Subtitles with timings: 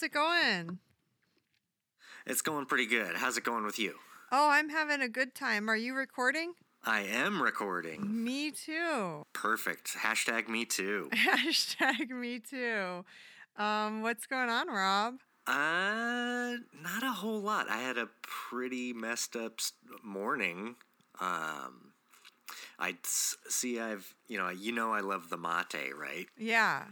[0.00, 0.78] How's it going?
[2.24, 3.16] It's going pretty good.
[3.16, 3.96] How's it going with you?
[4.32, 5.68] Oh, I'm having a good time.
[5.68, 6.54] Are you recording?
[6.82, 8.24] I am recording.
[8.24, 9.24] Me too.
[9.34, 9.94] Perfect.
[9.98, 11.10] Hashtag me too.
[11.12, 13.04] Hashtag me too.
[13.58, 15.16] Um, what's going on, Rob?
[15.46, 17.68] Uh, not a whole lot.
[17.68, 19.60] I had a pretty messed up
[20.02, 20.76] morning.
[21.20, 21.92] Um,
[22.78, 23.78] I see.
[23.78, 26.26] I've you know you know I love the mate, right?
[26.38, 26.84] Yeah.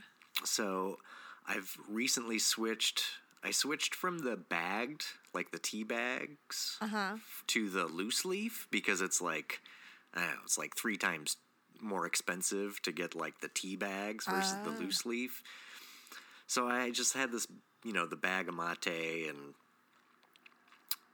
[0.44, 0.98] So
[1.48, 3.02] I've recently switched.
[3.42, 7.16] I switched from the bagged, like the tea bags, Uh huh.
[7.48, 9.60] to the loose leaf because it's like,
[10.14, 11.36] I don't know, it's like three times
[11.80, 14.78] more expensive to get like the tea bags versus the Ah.
[14.78, 15.42] loose leaf.
[16.48, 17.46] So I just had this,
[17.84, 19.54] you know, the bag of mate and.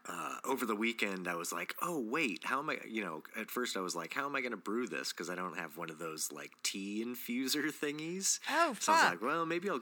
[0.07, 3.51] Uh, over the weekend, I was like, "Oh wait, how am I?" You know, at
[3.51, 5.79] first I was like, "How am I going to brew this?" Because I don't have
[5.79, 8.39] one of those like tea infuser thingies.
[8.51, 8.83] Oh, fuck.
[8.83, 9.81] So I was like, well, maybe I'll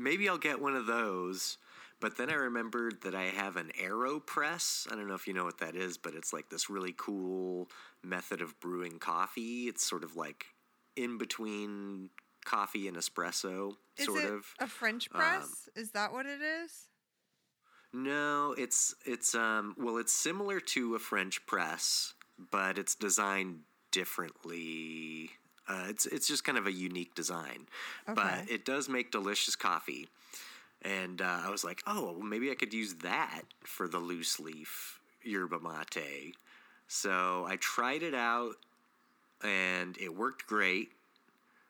[0.00, 1.58] maybe I'll get one of those.
[2.00, 4.90] But then I remembered that I have an AeroPress.
[4.90, 7.68] I don't know if you know what that is, but it's like this really cool
[8.02, 9.64] method of brewing coffee.
[9.68, 10.46] It's sort of like
[10.96, 12.08] in between
[12.44, 14.46] coffee and espresso, Is sort it of.
[14.58, 15.68] a French press?
[15.76, 16.88] is that what it is?
[17.92, 22.14] No, it's it's um well, it's similar to a French press,
[22.50, 25.30] but it's designed differently.
[25.70, 27.66] Uh, it's it's just kind of a unique design,
[28.08, 28.14] Okay.
[28.14, 30.08] but it does make delicious coffee.
[30.82, 34.40] And uh, I was like, oh, well, maybe I could use that for the loose
[34.40, 36.34] leaf yerba mate.
[36.88, 38.54] So I tried it out,
[39.44, 40.90] and it worked great.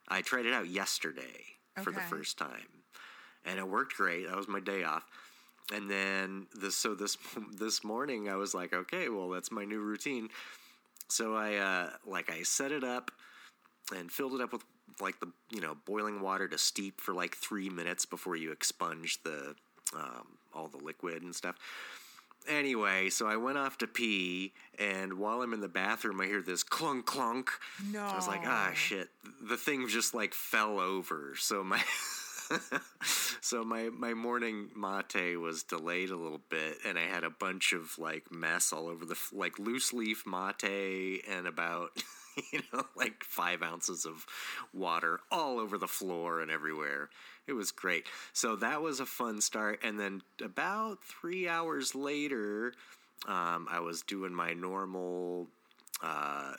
[0.09, 1.45] I tried it out yesterday
[1.83, 2.69] for the first time,
[3.45, 4.29] and it worked great.
[4.29, 5.05] That was my day off.
[5.75, 7.19] And then this, so this
[7.53, 10.31] this morning, I was like, okay, well, that's my new routine.
[11.09, 13.11] So I uh, like I set it up
[13.93, 14.65] and filled it up with
[15.01, 19.23] like the you know boiling water to steep for like three minutes before you expunge
[19.23, 19.55] the
[19.97, 21.57] um, all the liquid and stuff.
[22.49, 26.41] Anyway, so I went off to pee, and while I'm in the bathroom, I hear
[26.41, 27.51] this clunk clunk.
[27.93, 28.03] No.
[28.03, 29.09] I was like, ah, shit.
[29.43, 31.35] The thing just like fell over.
[31.37, 31.83] So my.
[33.41, 37.73] so my my morning mate was delayed a little bit and i had a bunch
[37.73, 41.91] of like mess all over the f- like loose leaf mate and about
[42.53, 44.27] you know like five ounces of
[44.73, 47.09] water all over the floor and everywhere
[47.47, 52.73] it was great so that was a fun start and then about three hours later
[53.27, 55.49] um, i was doing my normal
[56.03, 56.53] uh,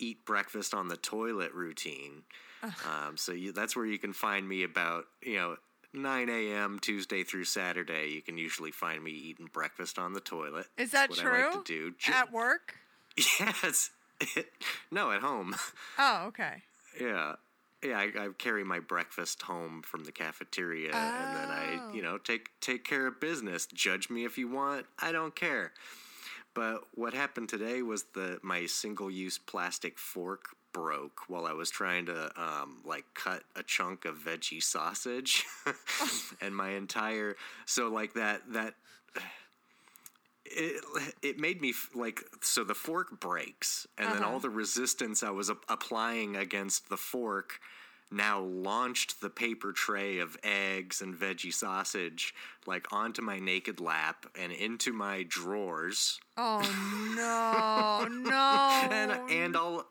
[0.00, 2.22] eat breakfast on the toilet routine.
[2.62, 5.56] Um, so you, that's where you can find me about you know
[5.94, 6.78] 9 a.m.
[6.80, 8.08] Tuesday through Saturday.
[8.08, 10.66] You can usually find me eating breakfast on the toilet.
[10.76, 11.30] Is that true?
[11.30, 12.12] I like to do.
[12.12, 12.76] At work?
[13.16, 13.90] yes.
[14.90, 15.54] no, at home.
[15.98, 16.62] Oh, okay.
[17.00, 17.34] yeah.
[17.82, 21.94] Yeah, I, I carry my breakfast home from the cafeteria, and then I, Oh.
[21.94, 23.64] you know, take take care of business.
[23.66, 24.84] Judge me if you want.
[24.98, 25.72] I don't care.
[26.52, 31.70] But what happened today was the my single use plastic fork broke while I was
[31.70, 35.46] trying to um, like cut a chunk of veggie sausage,
[36.42, 38.74] and my entire so like that that
[40.50, 40.84] it
[41.22, 44.32] it made me f- like so the fork breaks and then Uh-huh.
[44.32, 47.60] all the resistance I was ap- applying against the fork
[48.12, 52.34] now launched the paper tray of eggs and veggie sausage
[52.66, 56.60] like onto my naked lap and into my drawers Oh
[57.16, 58.88] no, no.
[58.90, 59.84] and and all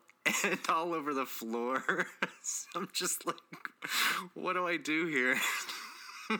[0.44, 2.06] and all over the floor.
[2.42, 3.36] so I'm just like,
[4.34, 5.36] what do I do here?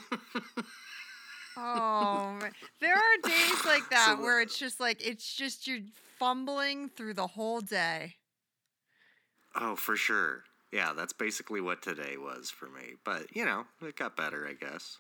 [1.63, 2.53] Oh, man.
[2.81, 5.81] there are days like that the- where it's just like it's just you're
[6.19, 8.15] fumbling through the whole day.
[9.55, 10.45] Oh, for sure.
[10.73, 12.95] Yeah, that's basically what today was for me.
[13.05, 14.99] But you know, it got better, I guess.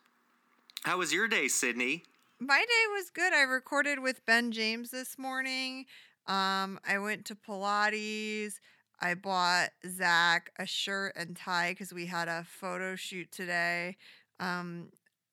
[0.82, 2.02] How was your day, Sydney?
[2.40, 3.32] My day was good.
[3.34, 5.84] I recorded with Ben James this morning.
[6.26, 8.54] Um, I went to Pilates.
[9.00, 13.96] I bought Zach a shirt and tie because we had a photo shoot today.
[14.38, 14.88] Um,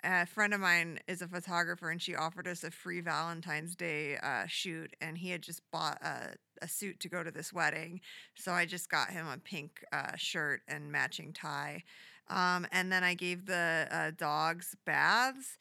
[0.07, 4.18] a friend of mine is a photographer and she offered us a free Valentine's Day
[4.18, 8.00] uh, shoot, and he had just bought a, a suit to go to this wedding.
[8.36, 11.83] So I just got him a pink uh, shirt and matching tie.
[12.30, 15.57] Um, and then I gave the uh, dogs baths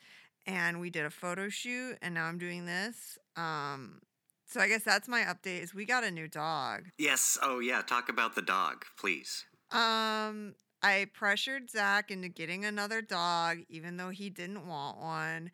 [0.46, 3.18] and we did a photo shoot and now I'm doing this.
[3.36, 4.00] Um,
[4.46, 6.86] so I guess that's my update is we got a new dog.
[6.98, 7.36] Yes.
[7.42, 7.82] Oh, yeah.
[7.82, 9.44] Talk about the dog, please.
[9.72, 10.54] Um,
[10.86, 15.50] I pressured Zach into getting another dog, even though he didn't want one.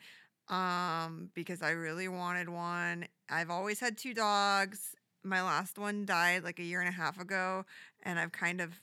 [0.49, 3.06] Um, because I really wanted one.
[3.31, 4.94] I've always had two dogs.
[5.25, 7.64] My last one died like a year and a half ago,
[8.02, 8.79] and I've kind of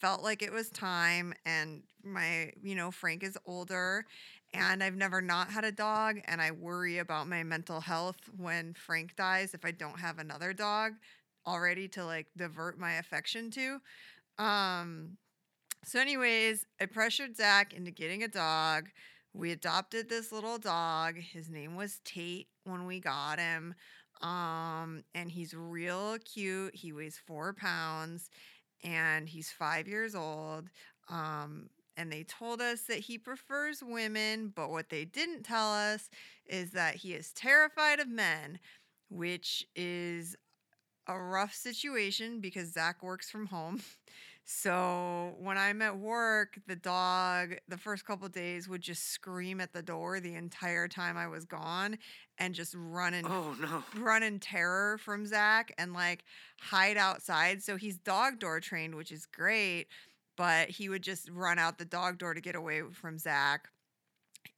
[0.00, 1.34] felt like it was time.
[1.44, 4.06] And my, you know, Frank is older
[4.54, 6.20] and I've never not had a dog.
[6.24, 10.54] And I worry about my mental health when Frank dies if I don't have another
[10.54, 10.94] dog
[11.46, 13.80] already to like divert my affection to.
[14.42, 15.18] Um,
[15.84, 18.88] so, anyways, I pressured Zach into getting a dog.
[19.32, 21.16] We adopted this little dog.
[21.18, 23.74] His name was Tate when we got him.
[24.20, 26.74] Um, and he's real cute.
[26.74, 28.30] He weighs four pounds
[28.82, 30.70] and he's five years old.
[31.08, 36.10] Um, and they told us that he prefers women, but what they didn't tell us
[36.46, 38.58] is that he is terrified of men,
[39.10, 40.36] which is
[41.06, 43.80] a rough situation because Zach works from home.
[44.46, 49.72] So when I'm at work, the dog, the first couple days, would just scream at
[49.72, 51.98] the door the entire time I was gone
[52.38, 53.82] and just run in, Oh no.
[53.98, 56.24] run in terror from Zach and like
[56.60, 57.62] hide outside.
[57.62, 59.86] So he's dog door trained, which is great,
[60.36, 63.68] but he would just run out the dog door to get away from Zach.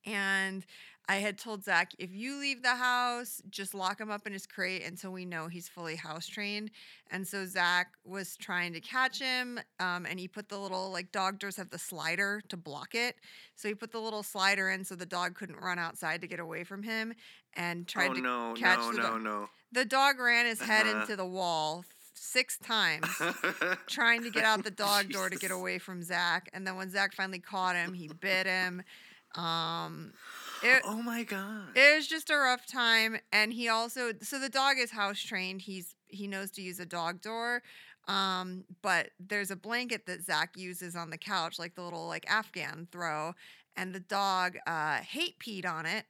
[0.05, 0.65] And
[1.09, 4.45] I had told Zach, if you leave the house, just lock him up in his
[4.45, 6.73] crate until we know he's fully house trained.
[7.13, 11.13] And so Zach was trying to catch him, um, and he put the little like
[11.13, 13.15] dog doors have the slider to block it.
[13.55, 16.41] So he put the little slider in so the dog couldn't run outside to get
[16.41, 17.15] away from him,
[17.55, 19.23] and tried oh to no, catch no, the no, dog.
[19.23, 19.49] no.
[19.73, 21.03] The dog ran his head Uh-huh.
[21.03, 23.07] into the wall six times
[23.87, 26.49] trying to get out the dog door to get away from Zach.
[26.53, 28.83] And then when Zach finally caught him, he bit him.
[29.35, 30.13] Um,
[30.63, 31.69] it, oh my god.
[31.75, 33.19] it was just a rough time.
[33.33, 35.63] And he also, so the dog is house trained.
[35.63, 37.63] He's, he knows to use a dog door.
[38.09, 42.25] Um, but there's a blanket that Zach uses on the couch, like the little like
[42.31, 43.35] Afghan throw.
[43.77, 46.07] And the dog, uh, hate peed on it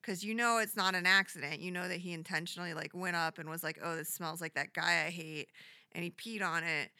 [0.00, 1.60] because you know it's not an accident.
[1.60, 4.54] You know that he intentionally like went up and was like, "Oh, this smells like
[4.54, 5.48] that guy I hate,"
[5.92, 6.90] and he peed on it.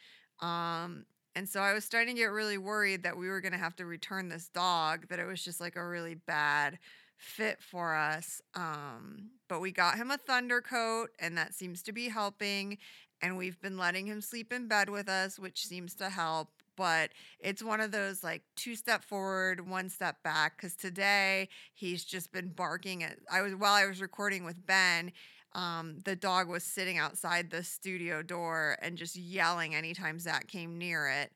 [0.45, 1.05] Um,
[1.35, 3.85] and so I was starting to get really worried that we were gonna have to
[3.85, 5.07] return this dog.
[5.09, 6.79] That it was just like a really bad
[7.17, 8.41] fit for us.
[8.55, 12.77] Um, but we got him a thunder coat, and that seems to be helping.
[13.21, 16.49] And we've been letting him sleep in bed with us, which seems to help
[16.81, 20.57] but it's one of those like two step forward, one step back.
[20.57, 23.17] Because today he's just been barking at.
[23.31, 25.11] I was while I was recording with Ben.
[25.53, 30.77] Um, the dog was sitting outside the studio door and just yelling anytime Zach came
[30.77, 31.31] near it.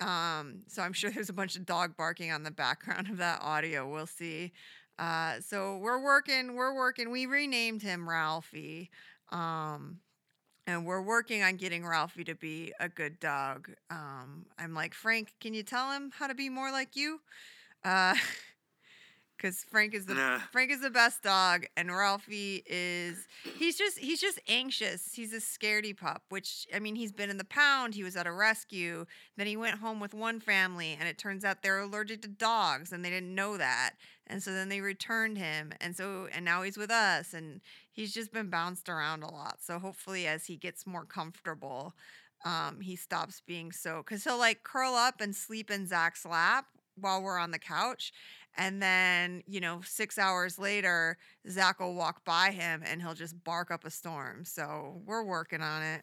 [0.00, 3.40] Um, so I'm sure there's a bunch of dog barking on the background of that
[3.42, 3.88] audio.
[3.90, 4.52] We'll see.
[4.98, 6.54] Uh, so we're working.
[6.54, 7.10] We're working.
[7.10, 8.90] We renamed him Ralphie.
[9.30, 9.98] Um,
[10.66, 13.70] and we're working on getting Ralphie to be a good dog.
[13.90, 17.20] Um, I'm like, Frank, can you tell him how to be more like you?
[17.84, 18.14] Uh,
[19.36, 20.38] because Frank is the Nah.
[20.50, 23.26] Frank is the best dog, and Ralphie is
[23.58, 25.14] he's just he's just anxious.
[25.14, 27.94] He's a scaredy pup, which I mean, he's been in the pound.
[27.94, 29.06] He was at a rescue.
[29.36, 32.92] Then he went home with one family, and it turns out they're allergic to dogs,
[32.92, 33.92] and they didn't know that.
[34.26, 37.60] And so then they returned him, and so and now he's with us, and
[37.92, 39.58] he's just been bounced around a lot.
[39.62, 41.94] So hopefully, as he gets more comfortable,
[42.44, 46.66] um, he stops being so because he'll like curl up and sleep in Zach's lap
[46.98, 48.12] while we're on the couch.
[48.56, 53.42] And then, you know, six hours later, Zach will walk by him and he'll just
[53.44, 54.44] bark up a storm.
[54.44, 56.02] So we're working on it.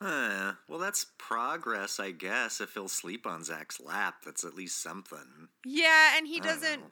[0.00, 0.54] Huh.
[0.68, 2.60] well, that's progress, I guess.
[2.60, 5.48] If he'll sleep on Zach's lap, that's at least something.
[5.64, 6.82] Yeah, and he doesn't.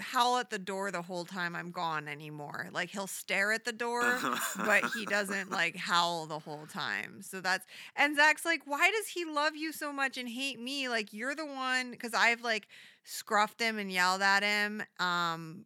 [0.00, 2.68] Howl at the door the whole time I'm gone anymore.
[2.72, 4.18] Like he'll stare at the door,
[4.56, 7.22] but he doesn't like howl the whole time.
[7.22, 10.88] So that's and Zach's like, why does he love you so much and hate me?
[10.88, 12.68] Like you're the one because I've like
[13.06, 14.82] scruffed him and yelled at him.
[14.98, 15.64] Um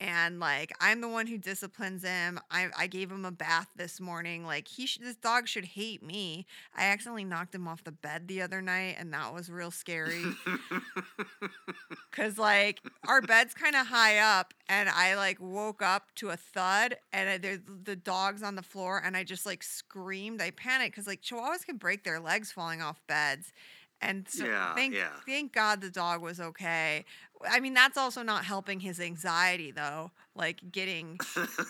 [0.00, 2.38] and like I'm the one who disciplines him.
[2.50, 4.44] I I gave him a bath this morning.
[4.44, 6.46] Like he should, this dog should hate me.
[6.76, 10.24] I accidentally knocked him off the bed the other night, and that was real scary.
[12.12, 16.36] Cause like our bed's kind of high up, and I like woke up to a
[16.36, 20.40] thud, and I, there's the dogs on the floor, and I just like screamed.
[20.40, 23.52] I panicked because like Chihuahuas can break their legs falling off beds,
[24.00, 25.08] and so Yeah, thank yeah.
[25.26, 27.04] thank God the dog was okay.
[27.48, 31.18] I mean that's also not helping his anxiety though, like getting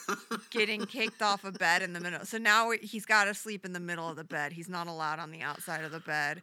[0.50, 2.24] getting kicked off a bed in the middle.
[2.24, 4.52] So now he's got to sleep in the middle of the bed.
[4.52, 6.42] He's not allowed on the outside of the bed.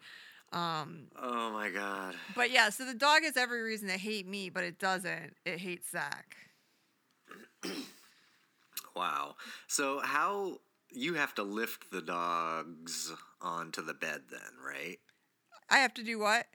[0.54, 2.16] Um, oh my god.
[2.36, 5.34] but yeah, so the dog has every reason to hate me, but it doesn't.
[5.46, 6.36] It hates Zach.
[8.96, 9.36] Wow.
[9.68, 10.60] So how
[10.92, 15.00] you have to lift the dogs onto the bed then, right?
[15.70, 16.48] I have to do what?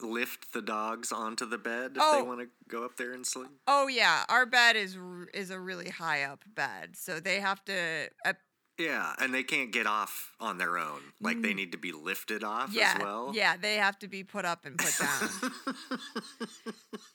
[0.00, 2.16] Lift the dogs onto the bed if Oh.
[2.16, 3.50] they want to go up there and sleep.
[3.66, 4.96] Oh yeah, our bed is
[5.34, 8.08] is a really high up bed, so they have to.
[8.24, 8.34] Uh,
[8.78, 11.00] Yeah, and they can't get off on their own.
[11.20, 13.32] Like they need to be lifted off yeah, as well.
[13.34, 15.52] yeah, they have to be put up and put down.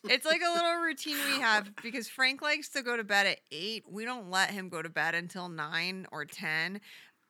[0.10, 3.40] it's like a little routine we have because Frank likes to go to bed at
[3.52, 3.86] eight.
[3.90, 6.82] We don't let him go to bed until nine or ten.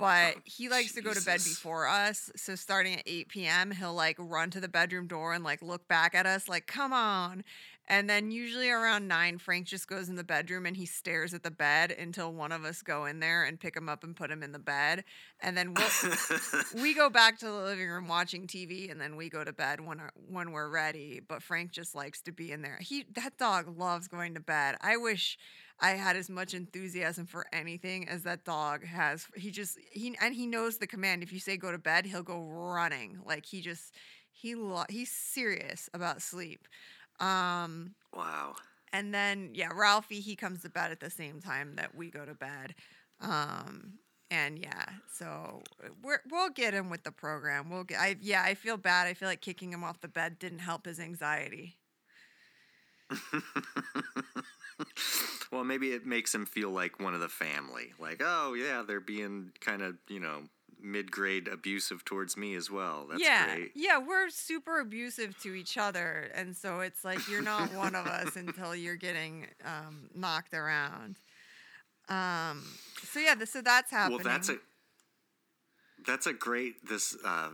[0.03, 2.29] But Oh, he likes to go to bed before us.
[2.35, 5.87] So starting at 8 p.m., he'll like run to the bedroom door and like look
[5.87, 7.43] back at us, like, come on.
[7.87, 11.43] And then usually around nine, Frank just goes in the bedroom and he stares at
[11.43, 14.31] the bed until one of us go in there and pick him up and put
[14.31, 15.03] him in the bed.
[15.41, 15.89] And then we'll,
[16.81, 19.81] we go back to the living room watching TV and then we go to bed
[19.85, 21.21] when our- when we're ready.
[21.25, 22.77] But Frank just likes to be in there.
[22.81, 24.75] He that dog loves going to bed.
[24.81, 25.37] I wish
[25.79, 29.27] I had as much enthusiasm for anything as that dog has.
[29.35, 31.23] He just he and he knows the command.
[31.23, 33.19] If you say go to bed, he'll go running.
[33.25, 33.93] Like he just
[34.31, 36.67] he lo- he's serious about sleep.
[37.19, 38.55] Um wow.
[38.91, 42.25] and then yeah, Ralphie he comes to bed at the same time that we go
[42.25, 42.75] to bed.
[43.21, 43.99] Um
[44.31, 45.61] and yeah, so
[46.01, 47.69] we're, we'll get him with the program.
[47.69, 47.99] We'll get.
[47.99, 49.07] I yeah, I feel bad.
[49.07, 51.77] I feel like kicking him off the bed didn't help his anxiety.
[55.53, 57.93] well, maybe it makes him feel like one of the family.
[57.99, 60.43] Like, oh yeah, they're being kind of you know
[60.81, 63.07] mid-grade abusive towards me as well.
[63.09, 63.71] That's yeah, great.
[63.75, 68.07] yeah, we're super abusive to each other, and so it's like you're not one of
[68.07, 71.19] us until you're getting um, knocked around.
[72.09, 72.63] Um,
[73.03, 74.17] so yeah, so that's happening.
[74.17, 74.57] Well, that's a
[76.05, 77.49] that's a great this uh,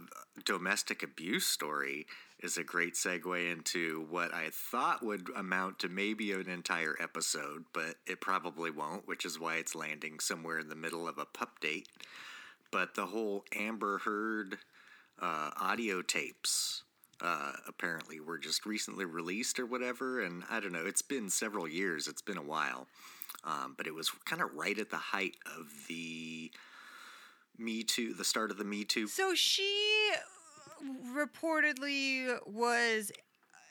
[0.46, 2.08] domestic abuse story
[2.41, 7.65] is a great segue into what I thought would amount to maybe an entire episode,
[7.74, 11.25] but it probably won't, which is why it's landing somewhere in the middle of a
[11.25, 11.89] pup date.
[12.72, 14.60] But the whole Amber Heard
[15.22, 16.84] uh, audio tapes
[17.22, 20.86] uh, apparently were just recently released or whatever, and I don't know.
[20.86, 22.08] It's been several years.
[22.08, 22.88] It's been a while,
[23.43, 26.51] um, but it was kind of right at the height of the
[27.58, 29.08] Me Too, the start of the Me Too.
[29.08, 30.12] So she
[31.16, 33.12] reportedly was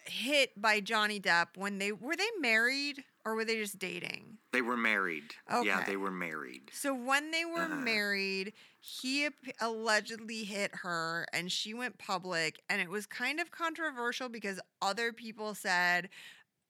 [0.05, 4.39] hit by Johnny Depp when they were they married or were they just dating?
[4.53, 5.35] They were married.
[5.53, 5.67] Okay.
[5.67, 6.71] Yeah, they were married.
[6.73, 7.77] So when they were Uh-huh.
[7.77, 9.29] married, he
[9.61, 15.13] allegedly hit her and she went public and it was kind of controversial because other
[15.13, 16.09] people said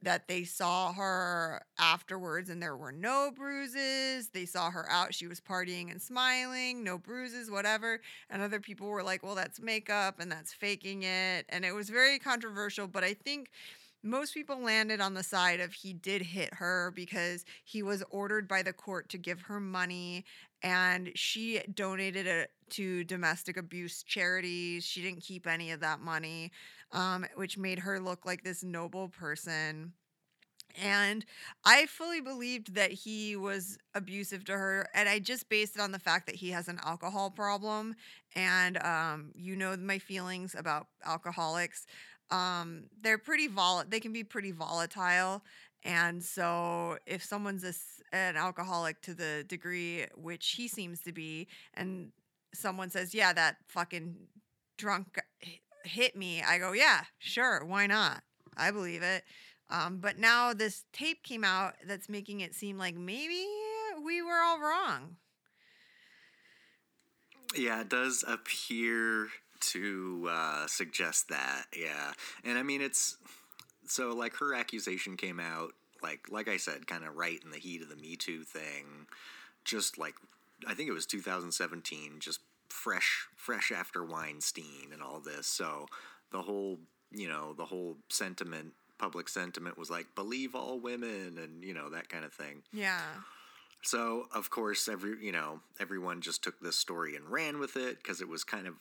[0.02, 4.28] that they saw her afterwards and there were no bruises.
[4.28, 8.00] They saw her out, she was partying and smiling, no bruises, whatever.
[8.30, 11.90] And other people were like, "Well, that's makeup and that's faking it." And it was
[11.90, 13.50] very controversial, but I think
[14.02, 18.46] most people landed on the side of he did hit her because he was ordered
[18.46, 20.24] by the court to give her money
[20.62, 24.84] and she donated it to domestic abuse charities.
[24.84, 26.50] She didn't keep any of that money,
[26.92, 29.92] um, which made her look like this noble person.
[30.80, 31.24] And
[31.64, 34.88] I fully believed that he was abusive to her.
[34.94, 37.94] And I just based it on the fact that he has an alcohol problem.
[38.36, 41.86] And um, you know my feelings about alcoholics.
[42.30, 45.42] Um, they're pretty vol they can be pretty volatile.
[45.85, 47.73] And so if someone's a
[48.11, 52.11] an alcoholic to the degree which he seems to be, and
[52.54, 54.16] someone says, Yeah, that fucking
[54.76, 55.20] drunk
[55.85, 58.23] hit me, I go, Yeah, sure, why not?
[58.56, 59.25] I believe it.
[59.70, 63.47] Um, but now this tape came out that's making it seem like maybe
[64.02, 65.16] we were all wrong.
[67.54, 69.28] Yeah, it does appear
[69.61, 71.66] to uh, suggest that.
[71.76, 72.12] Yeah,
[72.44, 73.16] and I mean it's
[73.90, 77.59] so like her accusation came out like like I said, kind of right in the
[77.59, 79.07] heat of the Me Too thing,
[79.64, 80.14] just like
[80.66, 85.47] I think it was 2017, just fresh fresh after Weinstein and all this.
[85.47, 85.87] So
[86.30, 86.78] the whole
[87.11, 91.88] you know the whole sentiment public sentiment was like believe all women and you know
[91.90, 93.00] that kind of thing Yeah.
[93.83, 97.97] so of course, every you know everyone just took this story and ran with it
[97.99, 98.75] because it was kind of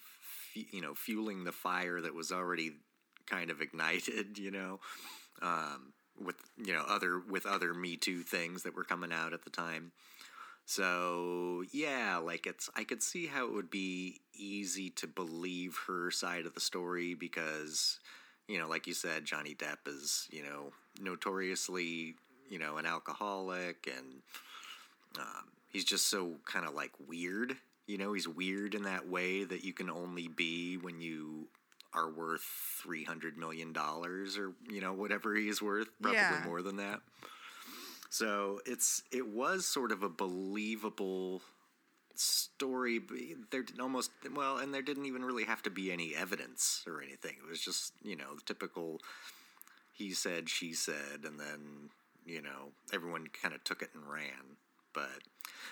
[0.54, 2.72] you know fueling the fire that was already
[3.28, 4.38] kind of ignited.
[4.38, 4.80] You know,
[5.42, 9.44] um, with you know other with other Me Too things that were coming out at
[9.44, 9.92] the time.
[10.66, 16.12] So yeah, like it's I could see how it would be easy to believe her
[16.12, 18.00] side of the story because
[18.48, 22.16] you know, like you said, Johnny Depp is you know notoriously
[22.50, 24.22] you know an alcoholic and
[25.20, 27.56] um, he's just so kind of like weird.
[27.86, 31.48] You know, he's weird in that way that you can only be when you
[31.94, 32.44] are worth
[32.82, 36.42] three hundred million dollars or you know whatever he's worth, probably Yeah.
[36.46, 37.02] more than that.
[38.10, 41.42] So it's it was sort of a believable
[42.16, 43.00] story.
[43.00, 43.18] but
[43.52, 47.02] There didn't almost well, and there didn't even really have to be any evidence or
[47.02, 47.36] anything.
[47.44, 49.02] It was just you know the typical
[49.94, 51.90] he said, she said, and then
[52.26, 54.58] you know everyone kind of took it and ran.
[54.94, 55.24] But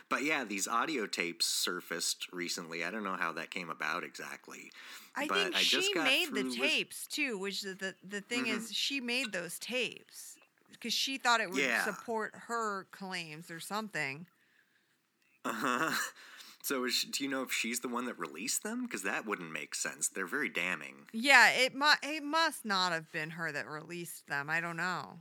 [0.10, 2.84] but yeah, these audio tapes surfaced recently.
[2.84, 4.72] I don't know how that came about exactly.
[5.16, 8.22] I but think I just she got made the tapes too, which the the, the
[8.22, 8.58] thing Mhm.
[8.58, 10.38] is she made those tapes
[10.72, 11.84] because she thought it would Yeah.
[11.84, 14.28] support her claims or something.
[15.44, 15.92] Uh-huh.
[16.62, 18.88] So is she, do you know if she's the one that released them?
[18.88, 20.08] Because that wouldn't make sense.
[20.08, 21.06] They're very damning.
[21.14, 24.50] Yeah, it mu- it must not have been her that released them.
[24.50, 25.20] I don't know.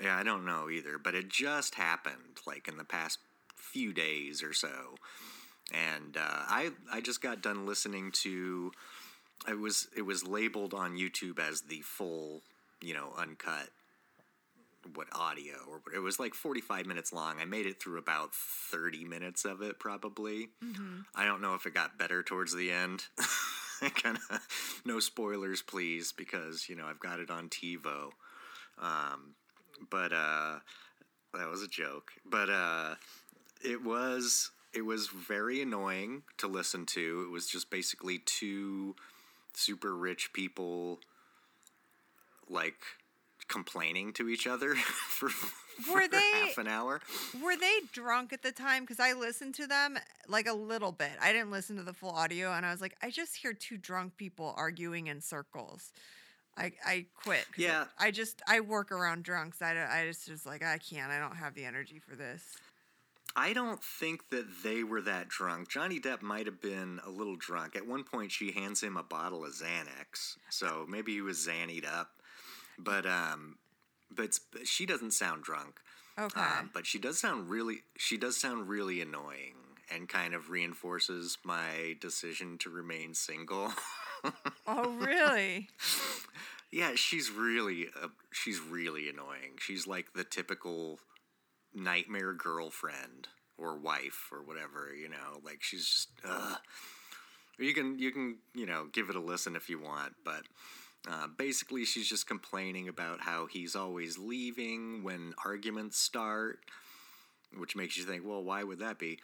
[0.00, 3.18] Yeah, I don't know either, but it just happened like in the past
[3.56, 4.96] few days or so.
[5.72, 8.72] And uh, I I just got done listening to
[9.48, 12.42] it was it was labeled on YouTube as the full,
[12.80, 13.68] you know, uncut
[14.94, 17.40] what audio or what- it was like 45 minutes long.
[17.40, 20.50] I made it through about 30 minutes of it probably.
[20.60, 23.04] hmm I don't know if it got better towards the end.
[24.02, 24.40] kind of
[24.84, 28.10] no spoilers please because, you know, I've got it on TiVo.
[28.78, 29.34] Um,
[29.90, 30.58] but uh
[31.34, 32.12] that was a joke.
[32.24, 32.94] But uh
[33.62, 37.24] it was it was very annoying to listen to.
[37.28, 38.96] It was just basically two
[39.54, 40.98] super rich people
[42.48, 42.74] like
[43.48, 44.74] complaining to each other
[45.08, 47.00] for, for Were they- half an hour.
[47.42, 48.82] Were they drunk at the time?
[48.82, 49.98] Because I listened to them
[50.28, 51.12] like a little bit.
[51.22, 53.76] I didn't listen to the full audio, and I was like, I just hear two
[53.76, 55.92] drunk people arguing in circles.
[56.56, 57.44] I I quit.
[57.56, 57.86] Yeah.
[57.98, 59.60] I just I work around drunks.
[59.62, 61.10] I don't- I just was like I can't.
[61.10, 62.42] I don't have the energy for this.
[63.36, 65.68] I don't think that they were that drunk.
[65.68, 67.74] Johnny Depp might have been a little drunk.
[67.74, 71.84] At one point, she hands him a bottle of Xanax, so maybe he was Xannied
[71.84, 72.10] up.
[72.78, 73.58] But um,
[74.10, 75.80] but she doesn't sound drunk.
[76.16, 76.40] Okay.
[76.40, 77.82] Um, but she does sound really.
[77.98, 79.54] She does sound really annoying,
[79.92, 83.72] and kind of reinforces my decision to remain single.
[84.66, 85.68] oh really?
[86.72, 87.88] yeah, she's really.
[88.00, 89.58] Uh, she's really annoying.
[89.58, 90.98] She's like the typical
[91.74, 94.92] nightmare girlfriend or wife or whatever.
[94.94, 96.08] You know, like she's just.
[96.26, 96.56] Uh,
[97.58, 100.42] you can you can you know give it a listen if you want, but.
[101.06, 106.60] Uh, basically, she's just complaining about how he's always leaving when arguments start,
[107.58, 109.18] which makes you think, well, why would that be?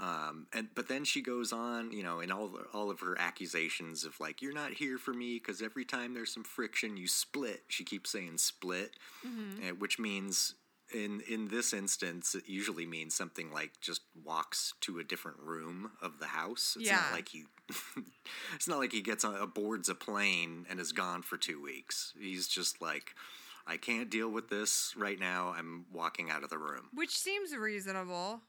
[0.00, 4.04] Um, and but then she goes on, you know, in all all of her accusations
[4.04, 7.62] of like, you're not here for me because every time there's some friction, you split.
[7.68, 10.54] She keeps saying split, hmm uh, which means
[10.94, 15.90] in in this instance, it usually means something like just walks to a different room
[16.00, 16.76] of the house.
[16.78, 17.00] It's Yeah.
[17.02, 17.44] not like he.
[18.54, 22.14] it's not like he gets on aboards a plane and is gone for two weeks.
[22.18, 23.14] He's just like,
[23.66, 25.54] I can't deal with this right now.
[25.58, 26.88] I'm walking out of the room.
[26.94, 28.40] Which seems reasonable.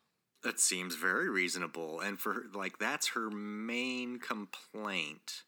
[0.43, 5.43] That seems very reasonable, and for her, like that's her main complaint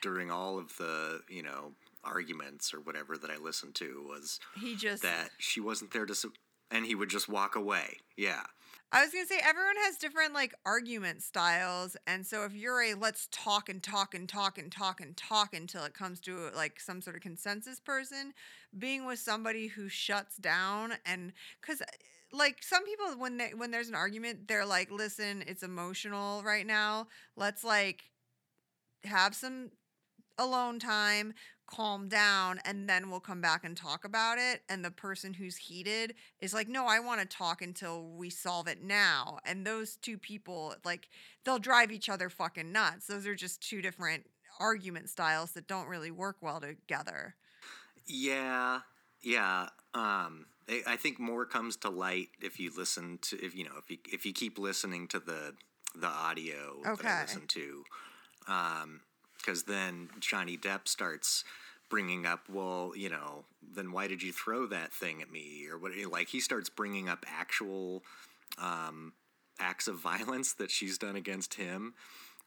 [0.00, 1.72] during all of the you know
[2.02, 5.02] arguments or whatever that I listened to was He just.
[5.02, 6.32] that she wasn't there to, su-
[6.70, 7.98] and he would just walk away.
[8.16, 8.44] Yeah,
[8.92, 12.94] I was gonna say everyone has different like argument styles, and so if you're a
[12.94, 16.80] let's talk and talk and talk and talk and talk until it comes to like
[16.80, 18.32] some sort of consensus person,
[18.76, 21.82] being with somebody who shuts down and because
[22.32, 26.66] like some people when they when there's an argument they're like listen it's emotional right
[26.66, 27.08] now.
[27.36, 28.02] Let's like
[29.04, 29.70] have some
[30.38, 31.34] alone time
[31.66, 34.62] calm down and then we'll come back and talk about it.
[34.68, 38.66] And the person who's heated is like no i want to talk until we solve
[38.66, 39.38] it now.
[39.44, 41.08] And those two people like
[41.44, 43.06] they'll drive each other fucking nuts.
[43.06, 44.24] Those are just two different
[44.58, 47.34] argument styles that don't really work well together.
[48.06, 48.80] Yeah,
[49.22, 49.68] yeah.
[49.94, 53.76] Um, I, I think more comes to light if you listen to if you know
[53.78, 55.54] if you if you keep listening to the
[55.94, 57.84] the audio that I listen to,
[59.38, 61.44] because then Johnny Depp starts
[61.88, 65.76] bringing up, well, you know, then why did you throw that thing at me or
[65.76, 65.92] what?
[66.10, 68.04] Like he starts bringing up actual
[68.58, 69.12] um,
[69.58, 71.94] acts of violence that she's done against him.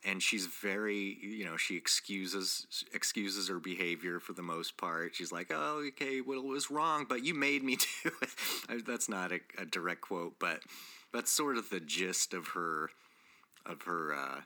[0.06, 5.16] And she's very, you know, she excuses excuses her behavior for the most part.
[5.16, 9.08] She's like, "Oh, okay, well, it was wrong, but you made me do it." That's
[9.08, 10.60] not a, a direct quote, but
[11.14, 12.90] that's sort of the gist of her
[13.66, 14.42] of her uh,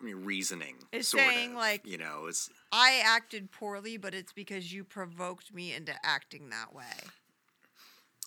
[0.00, 0.76] I mean, reasoning.
[0.92, 5.54] It's saying, of, like- you know, it's i acted poorly but it's because you provoked
[5.54, 6.84] me into acting that way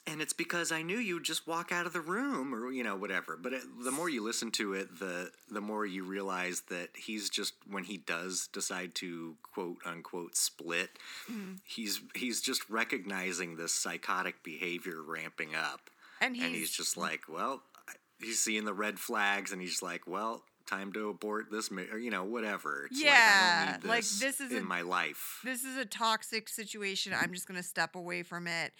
[0.07, 2.95] and it's because I knew you'd just walk out of the room or you know
[2.95, 3.37] whatever.
[3.41, 7.29] But it, the more you listen to it, the the more you realize that he's
[7.29, 10.97] just when he does decide to quote unquote split,
[11.31, 11.53] Mm-hmm.
[11.65, 17.21] he's he's just recognizing this psychotic behavior ramping up, and he's, and he's just like,
[17.29, 17.61] well,
[18.19, 20.43] he's seeing the red flags, and he's like, well.
[20.67, 22.85] Time to abort this, or you know, whatever.
[22.89, 25.41] It's like, I Yeah, don't need like, this this is in a- my life.
[25.43, 27.13] this is a toxic situation.
[27.19, 28.71] I'm just going to step away from it.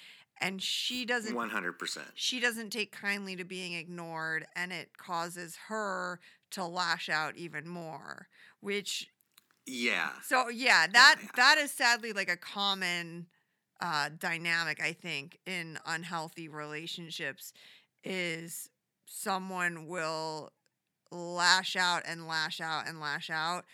[0.41, 2.08] And she doesn't One hundred percent.
[2.15, 6.19] she doesn't take kindly to being ignored and it causes her
[6.51, 8.27] to lash out even more
[8.60, 9.08] which
[9.65, 10.10] Yeah.
[10.23, 11.30] so yeah that yeah.
[11.36, 13.27] that is sadly like a common
[13.80, 17.54] uh dynamic i think in unhealthy relationships
[18.04, 18.69] is
[19.06, 20.51] someone will
[21.12, 23.65] lash out and lash out and lash out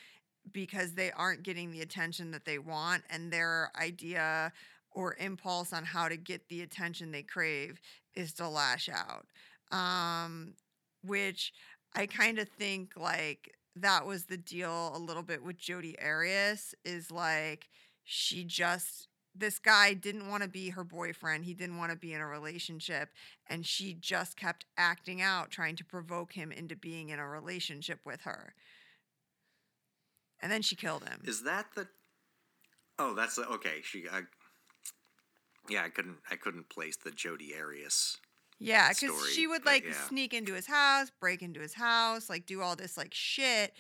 [0.51, 4.51] because they aren't getting the attention that they want and their idea
[4.97, 7.79] or impulse on how to get the attention they crave
[8.15, 9.25] is to lash out
[9.71, 10.53] um
[11.03, 11.53] which
[11.95, 16.73] i kind of think like that was the deal a little bit with Jodi Arias
[16.83, 17.69] is like
[18.03, 21.45] she just this guy didn't want to be her boyfriend.
[21.45, 23.09] He didn't want to be in a relationship
[23.47, 27.99] and she just kept acting out trying to provoke him into being in a relationship
[28.03, 28.55] with her.
[30.41, 31.21] And then she killed him.
[31.25, 31.87] Is that the?
[32.99, 33.81] Oh, that's the okay.
[33.83, 34.05] She.
[34.11, 34.21] I,
[35.69, 36.17] yeah, I couldn't.
[36.29, 38.17] I couldn't place the Jodi Arias.
[38.59, 39.93] Yeah, because she would like yeah.
[39.93, 43.73] sneak into his house, break into his house, like do all this like shit,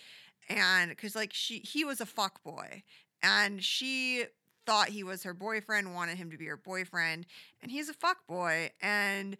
[0.49, 2.83] and because like she he was a fuck boy,
[3.23, 4.25] and she
[4.65, 7.25] thought he was her boyfriend, wanted him to be her boyfriend,
[7.61, 9.37] and he's a fuck boy, and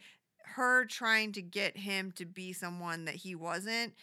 [0.55, 3.93] her trying to get him to be someone that he wasn't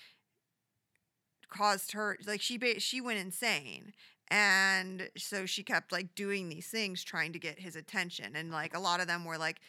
[1.48, 3.92] caused her like she ba- she went insane
[4.37, 8.75] and so she kept like doing these things trying to get his attention and like
[8.77, 9.61] a lot of them were like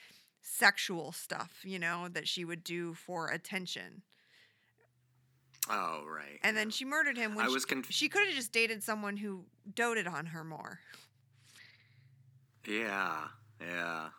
[0.41, 4.01] sexual stuff you know that she would do for attention
[5.69, 6.39] Oh, right.
[6.43, 8.83] and then she murdered him when I she, was conf- she could have just dated
[8.83, 10.79] someone who doted on her more
[12.67, 13.27] Yeah,
[13.61, 14.09] yeah.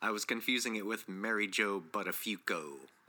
[0.00, 2.62] I was confusing it with Mary Jo Buttafuoco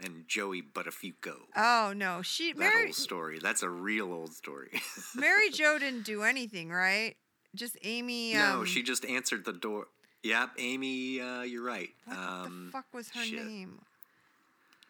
[0.03, 1.35] and Joey Buttafuoco.
[1.55, 3.39] oh no she that mary old story.
[3.41, 4.69] That's a real old story.
[5.15, 7.15] mary jo didn't do anything right
[7.55, 9.87] just amy no, um, she just answered the door.
[10.23, 11.89] Yep, Amy, uh, you're right.
[12.05, 13.45] what um, the fuck was her shit.
[13.45, 13.79] name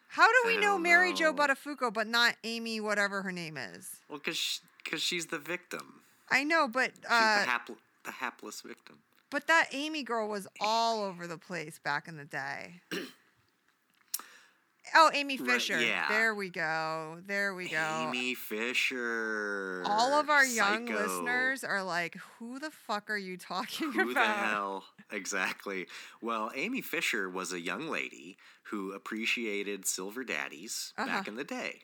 [0.08, 1.34] how do we know mary jo know.
[1.34, 6.02] buttafuoco but not amy whatever her name is Well, because cause she's the victim.
[6.30, 8.98] i know but She's uh the, hapl- the hapless victim.
[9.30, 12.82] But that Amy girl was all over the place back in the day.
[14.94, 15.80] oh, Amy Right, Fisher.
[15.80, 16.06] yeah.
[16.08, 17.18] There we go.
[17.26, 18.06] There we go.
[18.08, 19.82] Amy Fisher.
[19.86, 20.98] all of our young Psycho.
[21.02, 24.06] listeners are like, who the fuck are you talking Who about?
[24.08, 24.84] Who the hell?
[25.10, 25.86] Exactly.
[26.22, 28.36] Well, Amy Fisher was a young lady
[28.70, 31.06] who appreciated silver daddies Uh-huh.
[31.08, 31.82] back in the day.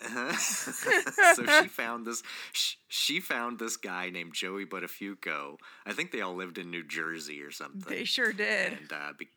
[0.38, 2.22] So she found this.
[2.52, 5.56] She, she found this guy named Joey Buttafuoco.
[5.84, 7.82] I think they all lived in New Jersey or something.
[7.86, 8.72] They sure did.
[8.72, 9.28] and uh, be-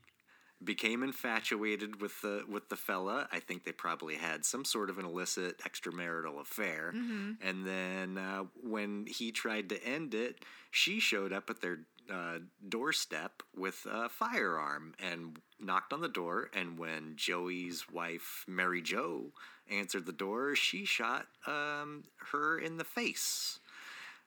[0.63, 3.28] became infatuated with the with the fella.
[3.32, 6.91] I think they probably had some sort of an illicit extramarital affair.
[6.91, 11.80] hmm And then uh, when he tried to end it, she showed up at their
[12.12, 16.49] uh, doorstep with a firearm and knocked on the door.
[16.54, 19.32] And when Joey's wife, Mary Jo,
[19.69, 23.60] answered the door, she shot um, her in the face.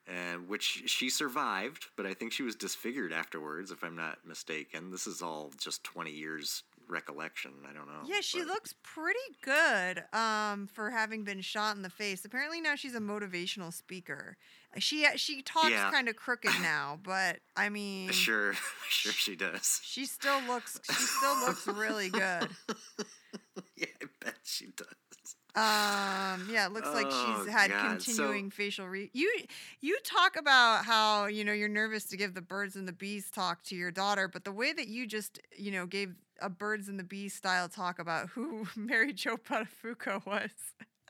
[0.08, 4.92] And which she survived, but I think she was disfigured afterwards, if I'm not mistaken.
[4.92, 7.50] This is all just 20 years recollection.
[7.68, 8.02] I don't know.
[8.06, 12.24] Yeah, she but- looks pretty good um, for having been shot in the face.
[12.24, 14.36] Apparently now she's a motivational speaker.
[14.78, 15.90] She she talks Yeah.
[15.90, 18.52] kind of crooked now, but I mean, Sure,
[18.88, 19.80] sure she does.
[19.82, 22.48] she still looks she still looks really good.
[23.76, 24.86] yeah, I bet she does.
[25.56, 29.10] Um, yeah, it looks like Oh, she's had God, so- continuing facial re.
[29.14, 29.32] You
[29.80, 33.30] you talk about how you know you're nervous to give the birds and the bees
[33.30, 36.88] talk to your daughter, but the way that you just you know gave a birds
[36.88, 40.50] and the bees style talk about who Mary Jo Buttafuoco was,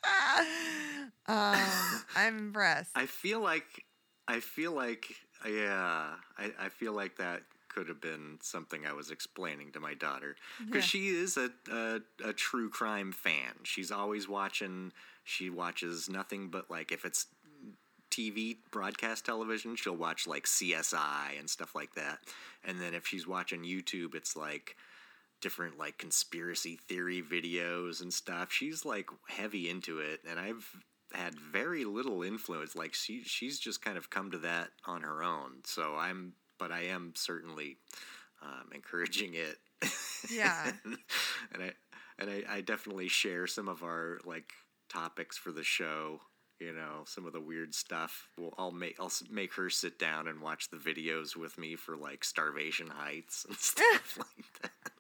[1.27, 1.59] um,
[2.15, 2.93] I'm impressed.
[2.95, 3.85] I feel like
[4.29, 5.07] I feel like
[5.45, 7.43] yeah, I, I feel like that
[7.77, 10.89] could have been something I was explaining to my daughter because Yeah.
[10.89, 13.53] she is a, a a true crime fan.
[13.65, 14.93] She's always watching.
[15.25, 17.27] She watches nothing but like if it's
[18.11, 22.21] TV broadcast television, she'll watch like CSI and stuff like that.
[22.65, 24.77] And then if she's watching YouTube, it's like
[25.43, 28.51] different like conspiracy theory videos and stuff.
[28.51, 30.67] She's like heavy into it and I've
[31.13, 35.23] had very little influence like she she's just kind of come to that on her
[35.23, 35.59] own.
[35.65, 37.77] So I'm but I am certainly
[38.43, 39.59] um, encouraging it.
[40.31, 40.73] Yeah.
[41.53, 41.73] and I
[42.19, 44.53] and I, I definitely share some of our like
[44.89, 46.21] topics for the show.
[46.59, 48.29] You know, some of the weird stuff.
[48.39, 51.97] Well, I'll make I'll make her sit down and watch the videos with me for
[51.97, 54.93] like Starvation Heights and stuff like that.